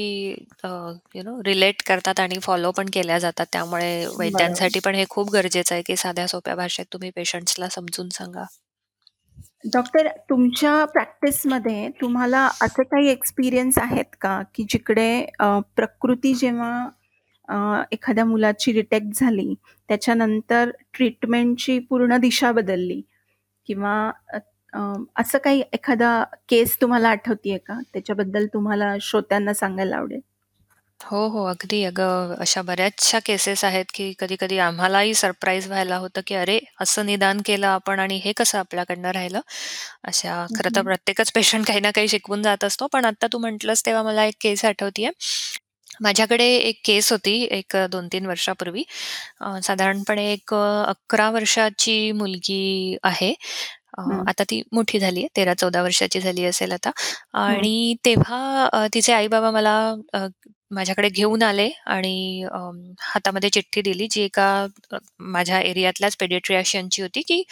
यू 1.15 1.21
नो 1.23 1.37
रिलेट 1.45 1.81
करतात 1.87 2.19
आणि 2.19 2.39
फॉलो 2.39 2.71
पण 2.71 2.85
केल्या 2.93 3.17
जातात. 3.19 3.45
त्यामुळे. 3.51 4.05
वैद्यांसाठी 4.17 4.79
पण 4.79 4.95
हे 4.95 5.05
खूप 5.09 5.31
गरजेचं 5.31 5.75
आहे, 5.75 5.83
की 5.87 5.95
साध्या 5.95 6.27
सोप्या 6.27 6.55
भाषेत 6.55 6.85
तुम्ही 6.93 7.09
पेशंट्सला 7.15 7.69
समजून 7.69 8.09
सांगा. 8.09 8.43
डॉक्टर 9.73 10.07
तुमच्या 10.29 10.85
प्रॅक्टिसमध्ये 10.85 11.87
तुम्हाला 12.01 12.49
असे 12.61 12.83
काही 12.83 13.09
एक्सपिरियन्स 13.09 13.77
आहेत 13.77 14.15
का, 14.21 14.41
की 14.55 14.63
जिकडे 14.69 15.25
प्रकृती 15.75 16.33
जेव्हा 16.33 16.87
एखाद्या 17.91 18.25
मुलाची 18.25 18.71
डिटेक्ट 18.71 19.19
झाली, 19.19 19.53
त्याच्यानंतर 19.89 20.71
ट्रीटमेंटची 20.93 21.79
पूर्ण 21.81 22.17
दिशा 22.19 22.51
बदलली 22.53 23.01
किंवा 23.67 24.11
असं 25.17 25.37
काही 25.37 25.63
एखादा 25.73 26.23
केस 26.49 26.77
तुम्हाला 26.81 27.09
आठवतीये 27.09 27.57
का? 27.59 27.79
त्याच्याबद्दल 27.93 28.45
तुम्हाला 28.47 28.95
श्रोत्यांना 29.01 29.53
सांगायला 29.55 29.97
आवडेल? 29.97 30.19
हो, 30.99 31.27
हो. 31.29 31.43
अगदी. 31.45 31.83
अगं, 31.85 32.35
अशा 32.39 32.61
बऱ्याचशा 32.63 33.19
केसेस 33.25 33.63
आहेत, 33.65 33.85
की 33.93 34.13
कधी-कधी 34.19 34.57
आम्हालाही 34.59 35.13
सरप्राईज 35.15 35.67
व्हायला 35.67 35.97
होतं, 35.97 36.21
की 36.27 36.35
"अरे, 36.35 36.59
असं 36.81 37.05
निदान 37.05 37.41
केलं 37.45 37.67
आपण 37.67 37.99
आणि 37.99 38.17
हे 38.23 38.33
कसं 38.33 38.57
आपल्याकडनं 38.59 39.11
राहिलं?" 39.11 39.39
अशा 40.05 40.45
खरं 40.51 40.69
तर. 40.71 40.81
प्रत्येकच 40.83 41.31
पेशंट 41.33 41.67
काही 41.67 41.79
ना 41.81 41.91
काही 41.91 42.07
शिकवून 42.07 42.43
जात 42.43 42.63
असतो. 42.63 42.87
पण 42.93 43.05
आता 43.05 43.27
तू 43.33 43.37
म्हटलंस 43.39 43.85
तेव्हा 43.85 44.03
मला 44.03 44.25
एक 44.25 44.35
केस 44.41 44.65
आठवतीये. 44.65 45.11
माझ्याकडे 46.01 46.45
एक 46.57 46.79
केस 46.85 47.11
होती 47.11 47.33
एक 47.51 47.75
अ, 47.75 47.85
2-3 47.87 48.25
वर्षापूर्वी. 48.25 48.83
अ, 49.41 49.59
साधारणपणे 49.63 50.31
एक 50.33 50.53
अ, 50.53 50.93
11 51.09 51.29
वर्षाची 51.31 52.11
मुलगी 52.13 52.97
आहे. 53.03 53.33
अ, 53.99 54.01
हं. 54.03 54.23
आता 54.27 54.43
ती 54.45 54.61
मोठी 54.73 54.99
झाली 54.99 55.19
आहे. 55.21 55.27
13-14 55.35 55.83
वर्षाची 55.83 56.19
झाली 56.21 56.45
असेल 56.45 56.71
आता 56.73 56.91
हं. 57.35 57.41
आणि 57.41 57.95
तेव्हा 58.05 58.65
अ, 58.73 58.85
तिचे 58.93 59.13
आई-बाबा 59.13 59.51
मला 59.51 59.77
अ, 60.13 60.27
माझ्याकडे 60.71 61.09
घेऊन 61.09 61.43
आले 61.43 61.69
आणि 61.87 62.43
अ, 62.45 62.57
हातामध्ये 63.03 63.49
चिठ्ठी 63.49 63.81
दिली 63.81 64.07
जी 64.11 64.21
एका 64.23 64.47
अ, 64.91 64.97
माझ्या 65.19 65.59
एरियातल्याच 65.61 66.15
पेडियाट्रिशियनची 66.17 67.01
होती, 67.01 67.21
की 67.23 67.43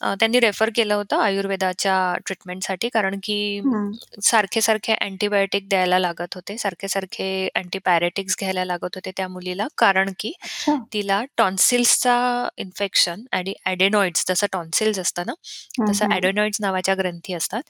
अ, 0.00 0.14
त्यांनी 0.20 0.40
रेफर 0.40 0.70
केलं 0.74 0.94
होतं 0.94 1.20
आयुर्वेदाच्या 1.20 1.96
ट्रीटमेंटसाठी 2.26 2.88
कारण 2.90 3.18
की 3.22 3.38
हं. 3.62 3.92
सारखे-सारखे 4.22 4.94
अँटिबायोटिक 4.96 5.68
द्यायला 5.68 5.98
लागत 5.98 6.34
होते. 6.34 6.56
सारखे-सारखे 6.58 7.28
अँटिपॅरेटिक्स 7.56 8.36
घ्यायला 8.40 8.64
लागत 8.64 8.94
होते 8.96 9.10
त्या 9.16 9.28
मुलीला. 9.28 9.66
कारण 9.78 10.10
की 10.18 10.32
अच्छा. 10.40 10.76
तिला 10.92 11.22
टॉन्सिल्सचा 11.38 12.16
इन्फेक्शन 12.58 13.24
आणि 13.32 13.54
एडेनॉइड्स 13.66 14.24
जसं 14.28 14.46
टॉन्सिल्स 14.52 14.98
असतं 14.98 15.22
ना, 15.26 15.32
हं, 15.74 15.88
तसं 15.88 16.04
हं. 16.04 16.12
एडेनॉइड्स 16.12 16.60
नावाच्या 16.60 16.94
ग्रंथी 16.94 17.34
असतात. 17.34 17.62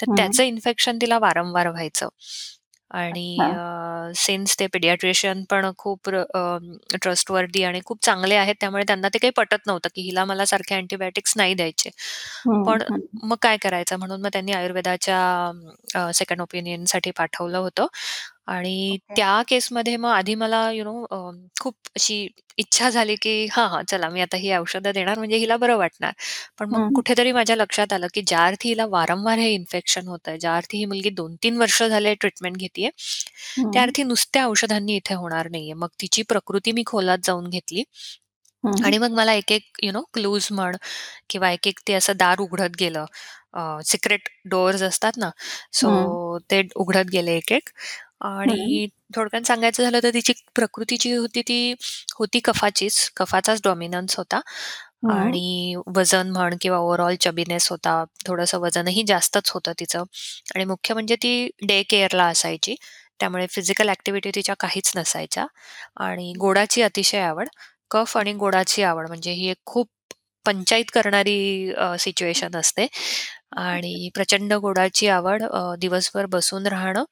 तर 0.00 0.06
हं. 0.06 0.16
त्याचं 0.16 0.42
इन्फेक्शन 0.44 0.98
तिला 1.00 1.18
वारंवार 1.20 1.68
व्हायचं. 1.70 2.08
अच्छा. 3.04 3.48
आणि 3.48 4.12
सिन्स 4.16 4.56
ते 4.58 4.66
पेडियाट्रिशियन 4.68 5.42
पण 5.46 5.70
खूप 5.78 6.08
ट्रस्टवर्थी 6.96 7.62
आणि 7.64 7.80
खूप 7.84 7.98
चांगले 8.02 8.34
आहेत. 8.36 8.54
त्यामुळे 8.60 8.84
त्यांना 8.86 9.08
ते 9.08 9.18
काही 9.18 9.30
पटत 9.36 9.66
नव्हतं, 9.66 9.88
की 9.94 10.02
हिला 10.02 10.24
मला 10.26 10.44
सारखे 10.46 10.74
अँटिबायोटिक्स 10.74 11.34
नाही 11.36 11.54
द्यायचे. 11.54 11.90
हं, 12.38 12.64
पण 12.64 12.82
हं. 12.88 13.00
मग 13.22 13.36
काय 13.42 13.56
करायचं 13.58 13.98
म्हणून 13.98 14.20
मग 14.22 14.28
त्यांनी 14.32 14.52
आयुर्वेदाच्या 14.52 15.18
अ, 15.96 16.10
सेकंड 16.14 16.40
ओपिनियनसाठी 16.42 17.10
पाठवलं 17.12 17.58
होतं 17.58 17.86
आणि 18.48 18.74
ओके. 18.88 19.16
त्या 19.16 19.40
केसमध्ये 19.48 19.96
मग 19.98 20.10
आधी 20.10 20.34
मला 20.36 20.70
यू 20.72 20.84
नो 20.84 21.04
खूप 21.60 21.74
अशी 21.96 22.26
इच्छा 22.58 22.88
झाली, 22.90 23.14
की 23.16 23.46
हां, 23.48 23.68
हां, 23.70 23.82
चला 23.84 24.08
मी 24.08 24.20
आता 24.20 24.36
ही 24.36 24.52
औषधं 24.54 24.92
देणार 24.92 25.18
म्हणजे 25.18 25.36
हिला 25.36 25.56
बरं 25.56 25.76
वाटणार. 25.76 26.12
पण 26.58 26.70
मग 26.70 26.78
हं. 26.78 26.90
कुठेतरी 26.92 27.32
माझ्या 27.32 27.56
लक्षात 27.56 27.92
आलं, 27.92 28.06
की 28.08 28.22
ज्या 28.22 28.44
अर्थी 28.46 28.68
हिला 28.68 28.86
वारंवार 28.88 29.38
हे 29.38 29.50
इन्फेक्शन 29.52 30.08
होतंय, 30.08 30.38
ज्या 30.38 30.56
अर्थी 30.56 30.78
ही 30.78 30.84
मुलगी 30.86 31.10
2-3 31.12 31.56
वर्ष 31.56 31.82
झाले 31.84 32.14
ट्रीटमेंट 32.16 32.56
घेतीये, 32.58 32.90
त्या 33.66 33.82
हं. 33.82 33.82
अर्थी 33.82 34.02
नुसत्या 34.04 34.46
औषधांनी 34.46 34.96
इथे 34.96 35.14
होणार 35.16 35.48
नाहीये. 35.50 35.72
मग 35.74 35.88
तिची 36.00 36.22
प्रकृती 36.28 36.72
मी 36.72 36.82
खोलात 36.86 37.18
जाऊन 37.24 37.48
घेतली 37.50 37.84
हं. 38.64 38.82
आणि 38.82 38.98
मग 38.98 39.12
मला 39.12 39.32
एक-एक 39.34 39.78
यू 39.82 39.92
नो 39.92 40.02
क्लूज 40.12 40.48
म्हण 40.52 40.76
किंवा 41.30 41.50
एक-एक 41.52 41.80
ते 41.88 41.94
असं 41.94 42.12
दार 42.16 42.40
उघडत 42.40 42.76
गेलं. 42.80 43.04
सिक्रेट 43.84 44.28
डोअर्स 44.46 44.82
असतात 44.82 45.16
ना, 45.16 45.30
हं. 45.78 46.18
सो 46.18 46.38
ते 46.50 46.62
उघडत 46.76 47.10
गेले 47.12 47.36
एक-एक 47.36 47.68
हं. 48.20 48.30
आणि 48.32 48.86
थोडक्यात 49.14 49.46
सांगायचं 49.46 49.82
झालं 49.82 50.00
तर 50.02 50.10
तिची 50.14 50.32
प्रकृती 50.54 50.96
जी 51.00 51.12
होती 51.14 51.42
ती 51.42 51.72
होती 52.16 52.40
कफाचीच. 52.44 53.10
कफाचाच 53.16 53.60
डॉमिनन्स 53.64 54.16
होता 54.18 54.40
हं. 55.04 55.10
आणि 55.12 55.74
वजन 55.96 56.30
म्हण 56.32 56.56
किंवा 56.60 56.78
ओव्हरऑल 56.78 57.16
चबीनेस 57.20 57.68
होता. 57.70 58.04
थोडंसं 58.26 58.58
वजनही 58.60 59.02
जास्तच 59.06 59.50
होतं 59.50 59.72
तिचं 59.80 60.02
आणि 60.54 60.64
मुख्य 60.66 60.94
म्हणजे 60.94 61.16
ती 61.18 61.48
डे 61.62 61.82
केअरला 61.84 62.24
असायची. 62.28 62.74
त्यामुळे 63.20 63.46
फिजिकल 63.50 63.88
ॲक्टिव्हिटी 63.90 64.30
तिच्या 64.34 64.54
काहीच 64.60 64.92
नसायच्या 64.96 65.46
आणि 65.98 66.32
गोडाची 66.38 66.82
अतिशय 66.82 67.20
आवड. 67.22 67.48
कफ 67.90 68.16
आणि 68.16 68.32
गोडाची 68.36 68.82
आवड 68.84 69.08
म्हणजे 69.08 69.32
ही 69.32 69.48
एक 69.50 69.56
खूप 69.66 69.88
पंचाईत 70.46 70.84
करणारी 70.94 71.70
अ, 71.72 71.94
सिच्युएशन 72.00 72.56
असते 72.56 72.86
आणि 73.52 74.08
प्रचंड 74.14 74.52
गोडाची 74.54 75.08
आवड, 75.08 75.42
अ, 75.44 75.74
दिवसभर 75.78 76.26
बसून 76.26 76.66
राहणं 76.66 77.04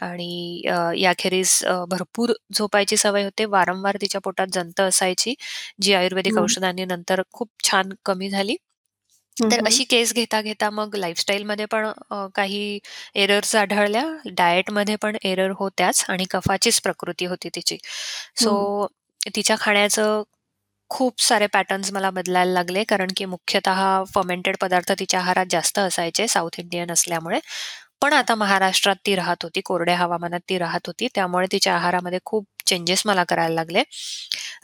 आणि 0.00 0.62
अ, 0.68 0.76
याखेरीज 0.96 1.58
अ, 1.66 1.74
भरपूर 1.88 2.32
झोपायची 2.54 2.96
सवय 2.96 3.24
होते. 3.24 3.44
वारंवार 3.46 3.96
तिच्या 4.00 4.20
पोटात 4.20 4.46
जंत 4.52 4.80
असायची, 4.80 5.34
जी 5.82 5.92
आयुर्वेदिक 5.94 6.38
हं. 6.38 6.38
औषधांनी 6.38 6.84
नंतर 6.86 7.22
खूप 7.32 7.48
छान 7.64 7.92
कमी 8.04 8.30
झाली. 8.30 8.56
हं, 9.36 9.50
तर 9.50 9.58
हं. 9.58 9.66
अशी 9.66 9.84
केस 9.84 10.12
घेता-घेता 10.14 10.70
मग 10.70 10.94
लाईफस्टाईलमध्ये 10.96 11.64
पण 11.66 11.86
अ, 12.10 12.26
काही 12.34 12.78
एरर्स 13.16 13.54
आढळल्या. 13.56 14.04
डायटमध्ये 14.32 14.96
पण 14.96 15.16
एरर 15.24 15.52
होत्याच 15.58 16.04
आणि 16.08 16.24
कफाचीच 16.30 16.80
प्रकृती 16.82 17.26
होती 17.26 17.48
तिची. 17.54 17.78
हं. 18.36 18.68
सो 18.68 18.86
तिच्या 19.36 19.56
खाण्याचं 19.60 20.22
खूप 20.90 21.20
सारे 21.20 21.46
पॅटर्न्स 21.46 21.92
मला 21.92 22.10
बदलायला 22.10 22.52
लागले 22.52 22.82
कारण 22.84 23.08
की 23.16 23.24
मुख्यतः 23.24 23.80
फर्मेंटेड 24.14 24.56
पदार्थ 24.60 24.92
तिच्या 25.00 25.20
आहारात 25.20 25.46
जास्त 25.50 25.78
असायचे 25.78 26.26
साउथ 26.28 26.58
इंडियन 26.58 26.90
असल्यामुळे. 26.90 27.38
पण 28.02 28.12
आता 28.12 28.34
महाराष्ट्रात 28.34 28.96
ती 29.06 29.14
राहत 29.16 29.42
होती, 29.42 29.60
कोरड्या 29.60 29.96
हवामानात 29.96 30.40
ती 30.48 30.58
राहत 30.58 30.86
होती. 30.86 31.08
त्यामुळे 31.14 31.46
तिच्या 31.52 31.74
आहारामध्ये 31.74 32.18
खूप 32.24 32.46
चेंजेस 32.66 33.02
मला 33.06 33.24
करायला 33.24 33.54
लागले. 33.54 33.82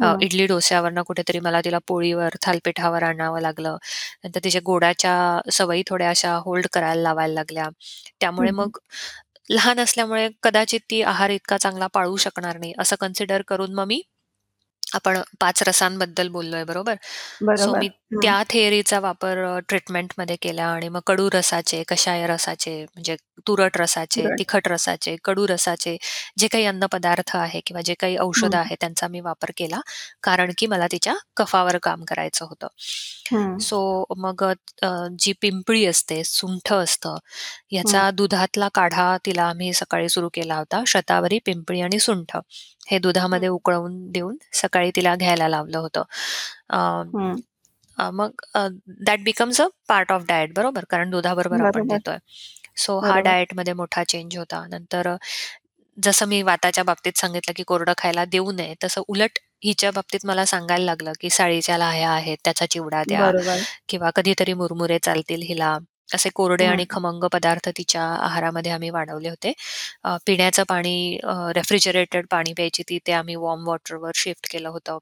अ, 0.00 0.04
हं. 0.04 0.16
इडली 0.20 0.46
डोश्यावरनं 0.46 1.02
कुठेतरी 1.02 1.40
मला 1.40 1.60
तिला 1.64 1.78
पोळीवर, 1.88 2.36
थालीपीठावर 2.42 3.02
आणावं 3.02 3.40
लागलं. 3.40 3.76
नंतर 4.24 4.40
तिच्या 4.44 4.60
गोडाच्या 4.64 5.14
सवयी 5.52 5.82
थोड्या 5.86 6.10
अशा 6.10 6.34
होल्ड 6.44 6.66
करायला 6.72 7.02
लावायला 7.02 7.34
लागल्या. 7.34 7.64
हं, 7.64 7.72
त्यामुळे 8.20 8.50
हं. 8.50 8.56
मग 8.56 8.78
लहान 9.50 9.80
असल्यामुळे 9.80 10.28
कदाचित 10.42 10.80
ती 10.90 11.02
आहार 11.04 11.30
इतका 11.30 11.56
चांगला 11.58 11.86
पाळू 11.88 12.16
शकणार 12.18 12.58
नाही, 12.58 12.72
असं 12.78 12.96
कन्सिडर 13.00 13.42
करून 13.48 13.74
मग 13.74 13.86
मी 13.86 14.02
आपण 14.94 15.20
5 15.40 15.62
रसांबद्दल 15.62 16.28
बोललोय 16.30 16.64
बरोबर? 16.64 16.94
सो 17.56 17.74
बरोबर. 17.74 17.76
मी 17.76 17.88
हं. 18.12 18.20
त्या 18.22 18.42
थिअरीचा 18.50 18.98
वापर 19.00 19.38
अ, 19.44 19.58
ट्रीटमेंटमध्ये 19.68 20.36
केला 20.38 20.64
आणि 20.66 20.88
मग 20.88 21.00
कडू 21.06 21.28
रसाचे, 21.32 21.82
कषाय 21.88 22.26
रसाचे 22.26 22.74
म्हणजे 22.84 23.16
तुरट 23.46 23.76
रसाचे. 23.76 24.28
तिखट 24.38 24.68
रसाचे, 24.68 25.16
कडू 25.24 25.46
रसाचे 25.48 25.96
जे 26.38 26.48
काही 26.48 26.64
अन्नपदार्थ 26.66 27.36
आहे 27.36 27.60
किंवा 27.66 27.82
जे 27.82 27.94
काही 27.96 28.16
औषधं 28.18 28.56
हं. 28.56 28.58
आहेत 28.58 28.76
त्यांचा 28.80 29.08
मी 29.08 29.20
वापर 29.22 29.50
केला. 29.56 29.80
कारण 30.22 30.52
की 30.58 30.66
मला 30.68 30.86
तिच्या 30.92 31.14
कफावर 31.36 31.78
काम 31.82 32.04
करायचं 32.04 32.44
होतं. 32.46 32.68
हं. 33.26 33.58
सो 33.60 33.78
मग 34.18 34.42
अ, 34.44 34.88
जी 35.18 35.32
पिंपळी 35.42 35.84
असते, 35.86 36.22
सुंठ 36.26 36.72
असतं, 36.72 37.16
हं. 37.78 38.04
याचा 38.04 38.10
दुधातला 38.12 38.68
काढा 38.74 39.16
तिला 39.26 39.44
आम्ही 39.44 39.72
सकाळी 39.74 40.08
सुरू 40.08 40.28
केला 40.34 40.56
होता. 40.56 40.82
शतावरी, 40.86 41.38
पिंपळी 41.46 41.80
आणि 41.82 41.98
सुंठ 42.00 42.36
हे. 42.88 42.98
दुधामध्ये 43.00 43.48
उकळवून 43.50 43.96
देऊन 44.12 44.36
सकाळी 44.54 44.90
तिला 44.96 45.14
घ्यायला 45.16 45.48
लावलं 45.48 45.78
होतं. 45.78 46.02
अ. 46.70 46.78
अ, 47.98 48.10
मग 48.12 48.32
that 49.06 49.24
becomes 49.24 49.60
a 49.60 49.66
part 49.88 50.12
of 50.12 50.24
diet 50.28 50.54
बरोबर 50.56 50.84
कारण 50.90 51.10
दुधाबरोबर 51.10 51.60
आपण 51.62 51.86
बरोबर. 51.86 51.88
देतोय. 51.88 52.18
सो 52.78 52.98
हा 53.00 53.18
बरोबर. 53.18 53.22
डायटमध्ये 53.22 53.72
मोठा 53.74 54.04
चेंज 54.04 54.36
होता. 54.38 54.66
नंतर 54.68 55.08
अ, 55.08 55.16
जसं 55.98 56.26
मी 56.28 56.42
वाताच्या 56.44 56.84
बाबतीत 56.84 57.18
सांगितलं, 57.18 57.52
की 57.56 57.62
कोरडं 57.64 57.92
खायला 57.98 58.24
देऊ 58.26 58.52
नये, 58.52 58.74
तसं 58.84 59.02
उलट 59.08 59.38
हिच्या 59.64 59.90
बाबतीत 59.92 60.26
मला 60.26 60.44
सांगायला 60.46 60.84
लागलं, 60.84 61.12
की 61.20 61.30
साळीच्या 61.30 61.78
लाह्या 61.78 62.10
आहेत, 62.12 62.38
त्याचा 62.44 62.66
चिवडा 62.68 63.02
द्या 63.06 63.30
बरोबर. 63.30 63.64
किंवा 63.88 64.10
कधीतरी 64.16 64.54
मुरमुरे 64.54 64.98
चालतील 65.00 65.42
हिला. 65.44 65.78
असे 66.08 66.28
कोरडे 66.30 66.64
आणि 66.66 66.84
हं. 66.84 66.90
खमंग 66.90 67.24
पदार्थ 67.32 67.68
तिच्या 67.70 68.02
आहारामध्ये 68.20 68.72
आम्ही 68.72 68.90
वाढवले 68.90 69.28
होते. 69.28 69.52
अ, 70.04 70.16
पिण्याचं 70.26 70.62
पाणी 70.68 70.96
अ, 71.24 71.34
रेफ्रिजरेटेड 71.54 72.26
पाणी 72.30 72.52
प्यायची 72.54 72.82
ती, 72.88 72.98
ते 73.06 73.12
आम्ही 73.14 73.34
वॉर्म 73.36 73.66
वॉटरवर 73.68 74.10
शिफ्ट 74.16 74.48
केलं 74.50 74.68
होतं. 74.70 74.98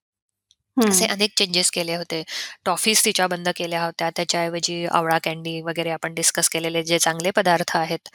असे 0.84 1.06
हं. 1.06 1.06
अनेक 1.06 1.32
चेंजेस 1.36 1.70
केले 1.70 1.94
होते. 1.96 2.22
टॉफीज 2.66 3.04
तिच्या 3.04 3.26
बंद 3.28 3.48
केल्या 3.56 3.84
होत्या. 3.84 4.10
त्याच्याऐवजी 4.16 4.84
आवळा 4.88 5.18
कँडी 5.24 5.60
वगैरे 5.62 5.90
आपण 5.92 6.14
डिस्कस 6.14 6.48
केलेले 6.50 6.82
जे 6.84 6.98
चांगले 7.00 7.30
पदार्थ 7.32 7.76
आहेत, 7.76 8.08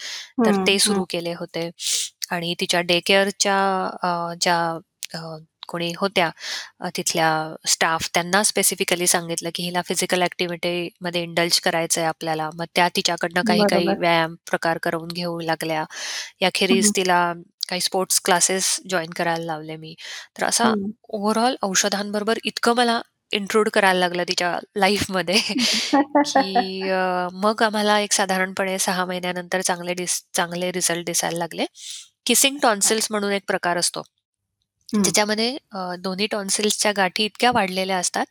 तर 0.45 0.55
हं, 0.55 0.67
ते 0.67 0.77
हं. 0.85 1.01
सुरू 1.01 1.05
केले 1.09 1.33
होते. 1.35 1.69
आणि 2.31 2.53
तिच्या 2.61 2.81
डे 2.83 2.99
केअरच्या 3.05 3.57
अ, 4.03 4.33
ज्या 4.41 4.59
अ, 5.13 5.19
कोणी 5.67 5.91
होत्या 5.97 6.29
अ, 6.81 6.89
तिथल्या 6.97 7.29
स्टाफ 7.67 8.09
त्यांना 8.13 8.43
स्पेसिफिकली 8.43 9.07
सांगितलं, 9.07 9.49
की 9.55 9.63
हिला 9.63 9.81
फिजिकल 9.85 10.21
ॲक्टिव्हिटीमध्ये 10.23 11.21
इंडल्ज 11.23 11.59
करायचंय 11.61 12.03
आपल्याला. 12.05 12.49
मग 12.55 12.65
त्या 12.75 12.87
तिच्याकडनं 12.95 13.41
काही-काही 13.43 13.85
बरोबर. 13.85 13.95
व्यायाम 13.95 14.35
प्रकार 14.49 14.77
करवून 14.79 15.07
घेऊ 15.09 15.39
लागल्या. 15.41 15.83
याखेरीज 16.41 16.87
हं. 16.87 16.93
तिला 16.95 17.33
काही 17.69 17.81
स्पोर्ट्स 17.81 18.21
क्लासेस 18.25 18.77
जॉइन 18.89 19.09
करायला 19.11 19.45
लावले 19.45 19.75
मी. 19.77 19.95
तर 20.37 20.45
असा 20.45 20.65
हं. 20.65 20.91
ओव्हरऑल 21.09 21.55
औषधांबरोबर 21.63 22.37
इतकं 22.45 22.75
मला 22.75 23.01
इंट्रूड 23.31 23.69
करायला 23.69 23.99
लागलं 23.99 24.23
तिच्या 24.27 24.57
लाईफमध्ये, 24.77 25.37
की 26.33 26.47
अ, 26.89 27.27
मग 27.35 27.61
आम्हाला 27.63 27.99
एक 28.01 28.13
साधारणपणे 28.13 28.77
6 28.79 29.05
महिन्यानंतर 29.05 29.61
चांगले 29.61 29.93
डिस 29.95 30.21
चांगले 30.35 30.71
रिझल्ट 30.71 31.05
दिसायला 31.05 31.37
लागले. 31.39 31.65
किसिंग. 32.25 32.57
टॉन्सिल्स 32.61 33.07
म्हणून 33.11 33.31
एक 33.33 33.43
प्रकार 33.47 33.77
असतो. 33.77 34.03
हं. 34.89 35.17
ज्याच्यामध्ये 35.17 35.49
अ, 35.71 35.95
दोन्ही 35.99 36.27
टॉन्सिल्सच्या 36.27 36.91
गाठी 36.93 37.25
इतक्या 37.25 37.51
वाढलेल्या 37.51 37.97
असतात, 37.97 38.25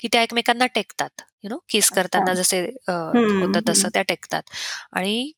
की 0.00 0.08
त्या 0.12 0.22
एकमेकांना 0.22 0.66
टेकतात. 0.68 1.22
यू 1.44 1.48
नो 1.50 1.58
किस 1.68 1.90
अच्छा. 1.90 1.92
करताना 1.92 2.34
जसे 2.34 2.60
अ, 2.88 2.92
हं, 3.10 3.20
होतं 3.34 3.60
तसं 3.68 3.88
हं. 3.88 3.92
त्या 3.94 4.02
टेकतात 4.02 4.42
आणि 4.92 5.32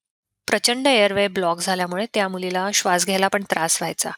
प्रचंड 0.49 0.87
एअरवे 0.87 1.27
ब्लॉक 1.31 1.61
झाल्यामुळे 1.61 2.07
त्या 2.15 2.27
मुलीला 2.29 2.69
श्वास 2.75 3.05
घ्यायला 3.07 3.29
पण 3.29 3.43
त्रास 3.51 3.77
व्हायचा 3.81 4.11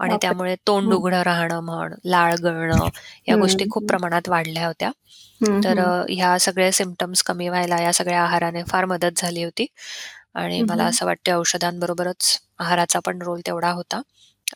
आणि 0.00 0.16
बापरे! 0.16 0.20
त्यामुळे 0.20 0.54
तोंड 0.66 0.92
हं. 0.92 0.94
उघडं 0.94 1.22
राहणं 1.22 1.60
म्हण, 1.62 1.94
लाळ 2.06 2.34
गळणं 2.42 2.88
या 3.28 3.36
गोष्टी 3.36 3.64
हं, 3.64 3.70
खूप 3.70 3.82
हं. 3.82 3.88
प्रमाणात 3.88 4.28
वाढल्या 4.28 4.66
होत्या. 4.66 4.90
हं, 5.40 5.62
तर 5.64 5.78
हं. 5.78 5.80
अ, 5.80 6.04
ह्या 6.10 6.36
सगळ्या 6.40 6.72
सिम्प्टम्स 6.72 7.22
कमी 7.24 7.48
व्हायला 7.48 7.80
या 7.80 7.92
सगळ्या 7.94 8.22
आहाराने 8.22 8.62
फार 8.64 8.84
मदत 8.86 9.18
झाली 9.18 9.44
होती 9.44 9.66
आणि 10.36 10.60
हं, 10.60 10.64
मला 10.64 10.84
हं. 10.84 10.86
असं 10.86 11.06
वाटतं 11.06 11.34
औषधांबरोबरच 11.34 12.38
आहाराचा 12.60 13.00
पण 13.00 13.22
रोल 13.22 13.40
तेवढा 13.46 13.70
होता. 13.72 14.00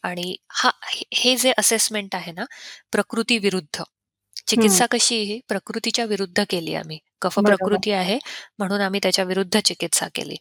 आणि 0.02 0.36
हा 0.54 0.70
हे 1.16 1.36
जे 1.36 1.52
असेसमेंट 1.58 2.14
आहे 2.14 2.32
ना, 2.32 2.44
प्रकृती 2.92 3.38
विरुद्ध. 3.38 3.82
चिकित्सा 4.46 4.86
कशी 4.90 5.16
ही 5.22 5.38
प्रकृतीच्या 5.48 6.04
विरुद्ध 6.04 6.44
केली 6.50 6.74
आम्ही. 6.74 6.98
कफ. 7.22 7.38
प्रकृती 7.40 7.90
आहे 7.92 8.18
म्हणून 8.58 8.80
आम्ही 8.80 9.00
त्याच्या 9.02 9.24
विरुद्ध 9.24 9.60
चिकित्सा 9.60 10.08
केली. 10.14 10.36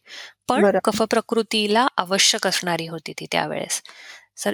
पण. 0.48 0.66
कफ 0.84 1.02
प्रकृतीला 1.10 1.86
आवश्यक 1.98 2.46
असणारी 2.46 2.86
होती 2.88 3.12
ती 3.20 3.26
त्यावेळेस. 3.32 3.80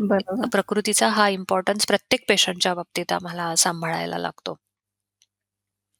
बरोबर. 0.02 0.48
प्रकृतीचा 0.52 1.08
हा 1.10 1.28
इम्पोर्टन्स 1.30 1.86
प्रत्येक 1.86 2.24
पेशंटच्या 2.28 2.74
बाबतीत 2.74 3.12
आम्हाला 3.12 3.54
सांभाळायला 3.56 4.18
लागतो. 4.18 4.56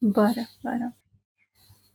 बरं, 0.03 0.45
बरं. 0.65 0.91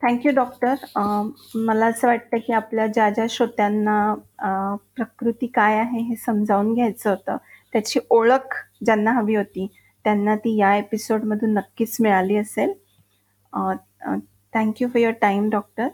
थँक 0.04 0.26
यू 0.26 0.32
डॉक्टर. 0.36 0.74
अ, 0.96 1.28
मला 1.56 1.86
असं 1.86 2.08
वाटतं, 2.08 2.38
की 2.38 2.54
आपल्या 2.54 2.88
ज्या-ज्या 2.88 3.26
श्रोत्यांना 3.30 4.16
अ, 4.40 4.76
प्रकृती 4.96 5.48
काय 5.48 5.78
आहे 5.78 6.00
हे 6.00 6.16
समजावून 6.16 6.74
घ्यायचं 6.74 7.10
होतं, 7.10 7.38
त्याची 7.74 8.00
ओळख 8.10 8.66
ज्यांना 8.86 9.12
हवी 9.12 9.36
होती, 9.36 9.68
त्यांना 10.04 10.36
ती 10.36 10.58
या 10.58 10.76
एपिसोडमधून 10.76 11.54
नक्कीच 11.54 11.98
मिळाली 12.00 12.36
असेल. 12.36 12.74
अ, 13.54 13.60
अ, 14.02 14.16
thank 14.54 14.82
you 14.82 14.88
for 14.88 14.98
your 14.98 15.14
time 15.14 15.50
doctor. 15.50 15.88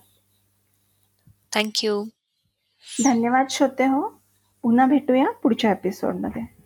Thank 1.54 1.86
you. 1.86 2.06
धन्यवाद 3.04 3.46
श्रोते 3.50 3.86
हो. 3.86 4.22
पुन्हा 4.62 4.86
भेटूया 4.86 5.32
पुढच्या 5.32 5.72
एपिसोडमध्ये. 5.72 6.59